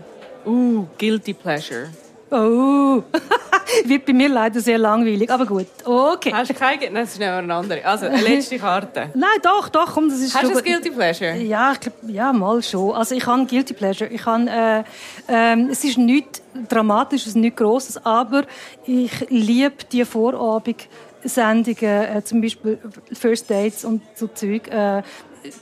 [0.45, 1.89] Uh, Guilty Pleasure.
[2.36, 3.03] Oh,
[3.86, 5.67] wird bei mir leider sehr langweilig, aber gut.
[5.86, 6.33] Okay.
[6.33, 6.83] Hast du keine?
[6.91, 7.86] Nein, das ist noch eine andere.
[7.86, 9.09] Also, eine letzte Karte.
[9.13, 11.36] Nein, doch, doch, komm, das ist Hast du ein Guilty Pleasure?
[11.38, 12.93] Ja, ich glaub, ja, mal schon.
[12.93, 14.09] Also, ich habe Guilty Pleasure.
[14.09, 18.43] Ich habe, äh, äh, es ist nichts Dramatisches, nichts Grosses, aber
[18.86, 20.88] ich liebe die Vorabend
[21.23, 22.79] Sendungen, äh, zum Beispiel
[23.13, 24.67] First Dates und so Zeug.
[24.67, 25.03] Äh,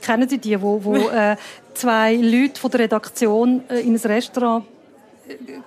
[0.00, 1.36] kennen Sie die, wo, wo äh,
[1.74, 4.64] zwei Leute von der Redaktion äh, in ein Restaurant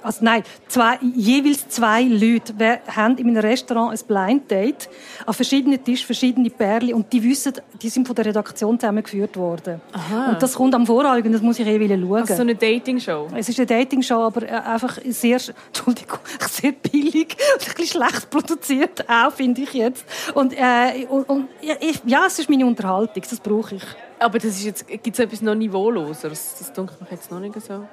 [0.03, 2.53] also nein, zwei, jeweils zwei Leute
[2.87, 4.89] haben in einem Restaurant ein Blind Date
[5.25, 9.81] an verschiedenen Tischen, verschiedene Pärchen und die wissen, die sind von der Redaktion zusammengeführt worden.
[9.91, 10.31] Aha.
[10.31, 12.15] Und das kommt am und das muss ich eh schauen.
[12.15, 13.27] Also so eine Dating-Show?
[13.35, 18.29] Es ist eine Dating-Show, aber äh, einfach sehr, Entschuldigung, sehr billig und ein bisschen schlecht
[18.29, 20.05] produziert auch, finde ich jetzt.
[20.33, 23.83] Und, äh, und, und ja, es ist meine Unterhaltung, das brauche ich.
[24.19, 26.55] Aber das ist jetzt, gibt es etwas noch Niveauloseres?
[26.57, 27.85] Das dunkelt mich jetzt noch nicht so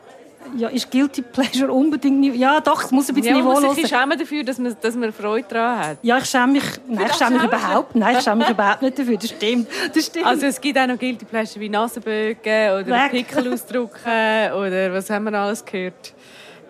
[0.57, 2.36] ja, ist Guilty Pleasure unbedingt...
[2.36, 3.42] Ja, doch, es muss ein bisschen ja.
[3.42, 5.99] Man muss sich schämen dafür, dass man, dass man Freude daran hat.
[6.03, 6.64] Ja, ich schäme mich...
[6.86, 9.16] Nein, ich schäme mich überhaupt, nein, ich schäme mich überhaupt nicht dafür.
[9.16, 10.26] Das stimmt, das stimmt.
[10.26, 13.09] Also es gibt auch noch Guilty Pleasure wie Nasenbögen oder.
[13.09, 16.14] Pickel ausdrucken oder was haben wir alles gehört.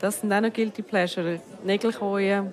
[0.00, 1.40] Das sind auch noch Guilty Pleasure.
[1.64, 2.52] Nägelkäuen.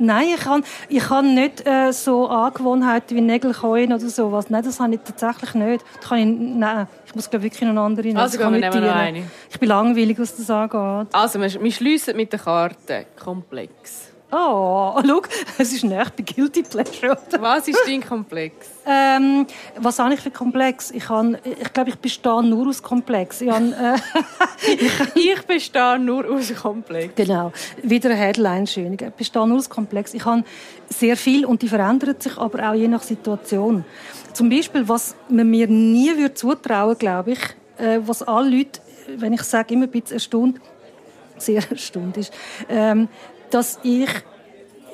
[0.00, 4.48] Nein, ich habe ich hab nicht äh, so Angewohnheiten wie Nägelkäuen oder sowas.
[4.48, 5.84] Nein, das habe ich tatsächlich nicht.
[6.00, 8.16] Das kann ich, nein, ich muss glaube wirklich noch eine andere nehmen.
[8.16, 9.24] Also gehen wir nehmen noch eine.
[9.50, 11.14] Ich bin langweilig, was das angeht.
[11.14, 13.06] Also, wir, wir schliessen mit der Karte.
[13.22, 14.09] Komplex.
[14.32, 15.22] Oh, schau,
[15.58, 17.18] es ist nicht bei Guilty Pleasure.
[17.40, 18.54] Was ist dein Komplex?
[18.86, 20.90] Ähm, was habe ich für Komplex?
[20.92, 23.40] Ich, habe, ich glaube, ich bestehe nur aus Komplex.
[23.40, 27.14] Ich, habe, äh, ich bestehe nur aus Komplex.
[27.16, 27.52] Genau,
[27.82, 28.94] wieder eine Headline schön.
[28.94, 30.14] Ich bestehe nur aus Komplex.
[30.14, 30.44] Ich habe
[30.88, 33.84] sehr viel und die verändert sich aber auch je nach Situation.
[34.32, 37.40] Zum Beispiel, was man mir nie würde zutrauen, glaube ich,
[37.78, 38.80] äh, was alle Leute,
[39.16, 40.60] wenn ich sage, immer ein bisschen erstaunt,
[41.36, 42.32] sehr erstaunt ist,
[42.68, 43.08] ähm,
[43.50, 44.08] dass ich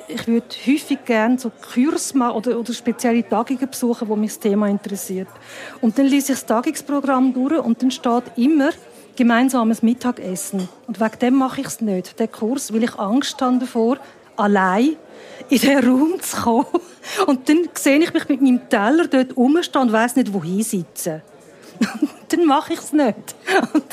[0.09, 4.67] ich würde häufig gerne so Kurs oder, oder spezielle Tagungen besuchen, wo mich das Thema
[4.67, 5.27] interessiert.
[5.81, 8.69] Und dann lese ich das Tagungsprogramm durch und dann steht immer
[9.17, 10.69] gemeinsames Mittagessen.
[10.87, 13.97] Und wegen dem mache ich es nicht, den Kurs, weil ich Angst habe davor,
[14.37, 14.95] allein
[15.49, 16.67] in den Raum zu kommen.
[17.25, 21.21] Und dann sehe ich mich mit meinem Teller dort rumstehen und weiss nicht, wohin sitzen.
[22.29, 23.35] dann mache ich es nicht.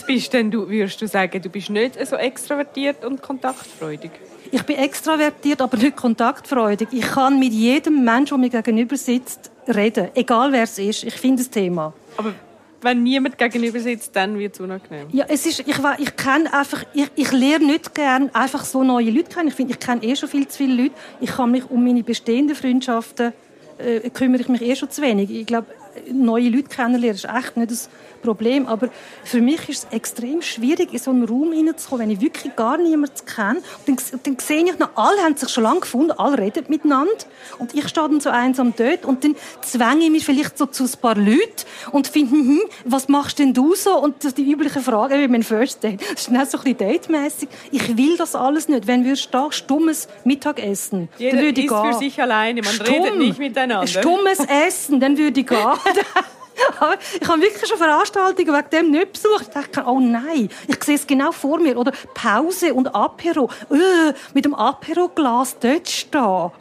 [0.07, 4.13] Bist denn du, würdest du sagen, du bist nicht so extrovertiert und kontaktfreudig?
[4.55, 6.87] Ich bin extravertiert, aber nicht kontaktfreudig.
[6.93, 10.11] Ich kann mit jedem Menschen, der mir gegenüber sitzt, reden.
[10.15, 11.03] Egal wer es ist.
[11.03, 11.93] Ich finde das Thema.
[12.17, 12.33] Aber
[12.81, 15.09] wenn niemand gegenüber sitzt, dann wird es unangenehm.
[15.11, 19.11] Ja, es ist, ich, ich kenne einfach, ich, ich lerne nicht gern einfach so neue
[19.11, 19.49] Leute kennen.
[19.49, 20.95] Ich finde, ich kenne eh schon viel zu viele Leute.
[21.21, 23.33] Ich kann mich um meine bestehenden Freundschaften
[23.79, 25.31] äh, kümmere ich mich eh schon zu wenig.
[25.31, 25.67] Ich glaube,
[26.13, 27.89] neue Leute kennenlernen ist echt nicht das
[28.25, 28.67] Problem.
[28.67, 28.89] Aber
[29.25, 32.79] für mich ist es extrem schwierig, in so einen Raum hineinzukommen, wenn ich wirklich gar
[32.79, 33.61] niemanden kenne.
[33.87, 37.13] Und dann, dann sehe ich noch, alle haben sich schon lange gefunden, alle reden miteinander.
[37.59, 40.85] Und ich stehe dann so einsam dort und dann zwänge ich mich vielleicht so zu
[40.85, 43.97] ein paar Leuten und finde, hm, was machst denn du so?
[43.99, 47.49] Und die übliche Frage, wie mein First Date, das ist dann so ein bisschen datemässig.
[47.71, 48.87] Ich will das alles nicht.
[48.87, 51.93] Wenn wir da stummes Mittagessen, Jeder dann würde ich gehen.
[51.93, 52.87] für sich alleine, man Stumm.
[52.87, 53.87] redet nicht miteinander.
[53.87, 55.59] Stummes Essen, dann würde ich gehen.
[57.21, 59.43] Ich habe wirklich schon Veranstaltungen wegen dem nicht besucht.
[59.43, 61.77] Ich dachte, oh nein, ich sehe es genau vor mir.
[61.77, 63.51] Oder Pause und Apero.
[63.71, 66.51] Äh, mit dem Apero-Glas dort stehen.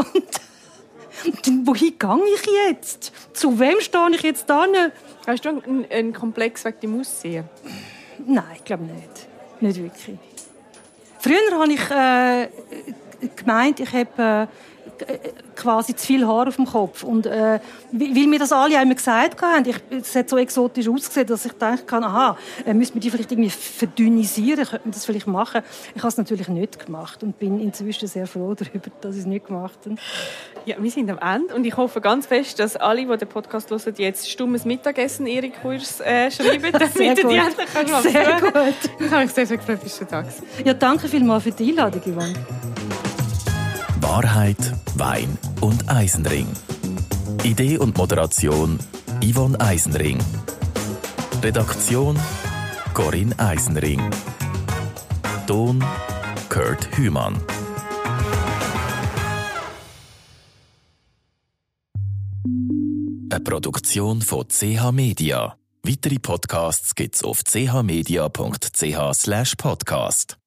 [1.25, 3.13] Und wohin gehe ich jetzt?
[3.33, 4.65] Zu wem stehe ich jetzt da?
[5.25, 7.45] Hast du einen, einen Komplex wegen dem Aussehen?
[8.25, 9.27] Nein, ich glaube nicht.
[9.61, 10.17] Nicht wirklich.
[11.19, 12.49] Früher habe ich äh,
[13.35, 14.72] gemeint, ich habe äh,
[15.55, 17.03] quasi zu viel Haar auf dem Kopf.
[17.03, 17.59] Und äh,
[17.91, 21.53] weil mir das alle einmal gesagt haben, ich, es hat so exotisch ausgesehen, dass ich
[21.53, 25.61] dachte, aha, äh, müsste man die vielleicht irgendwie verdünnisieren, könnte man das vielleicht machen.
[25.95, 29.27] Ich habe es natürlich nicht gemacht und bin inzwischen sehr froh darüber, dass ich es
[29.27, 29.95] nicht gemacht habe.
[30.65, 33.69] Ja, wir sind am Ende und ich hoffe ganz fest, dass alle, die den Podcast
[33.69, 37.69] hören, jetzt stummes Mittagessen ihre Kurs äh, schreiben, damit Sehr die endlich
[38.01, 38.53] Sehr gut.
[38.99, 40.23] Ich habe mich sehr, sehr gefreut, bist du da.
[40.63, 42.33] Ja, danke vielmals für die Einladung, Yvonne.
[44.03, 44.57] Wahrheit,
[44.95, 46.47] Wein und Eisenring.
[47.43, 48.77] Idee und Moderation
[49.23, 50.19] Yvonne Eisenring.
[51.41, 52.19] Redaktion
[52.93, 54.01] Corinne Eisenring.
[55.47, 55.81] Ton
[56.49, 57.41] Kurt Hümann.
[63.31, 65.55] Eine Produktion von CH Media.
[65.81, 70.42] Weitere Podcasts gibt's auf chmedia.ch/podcast.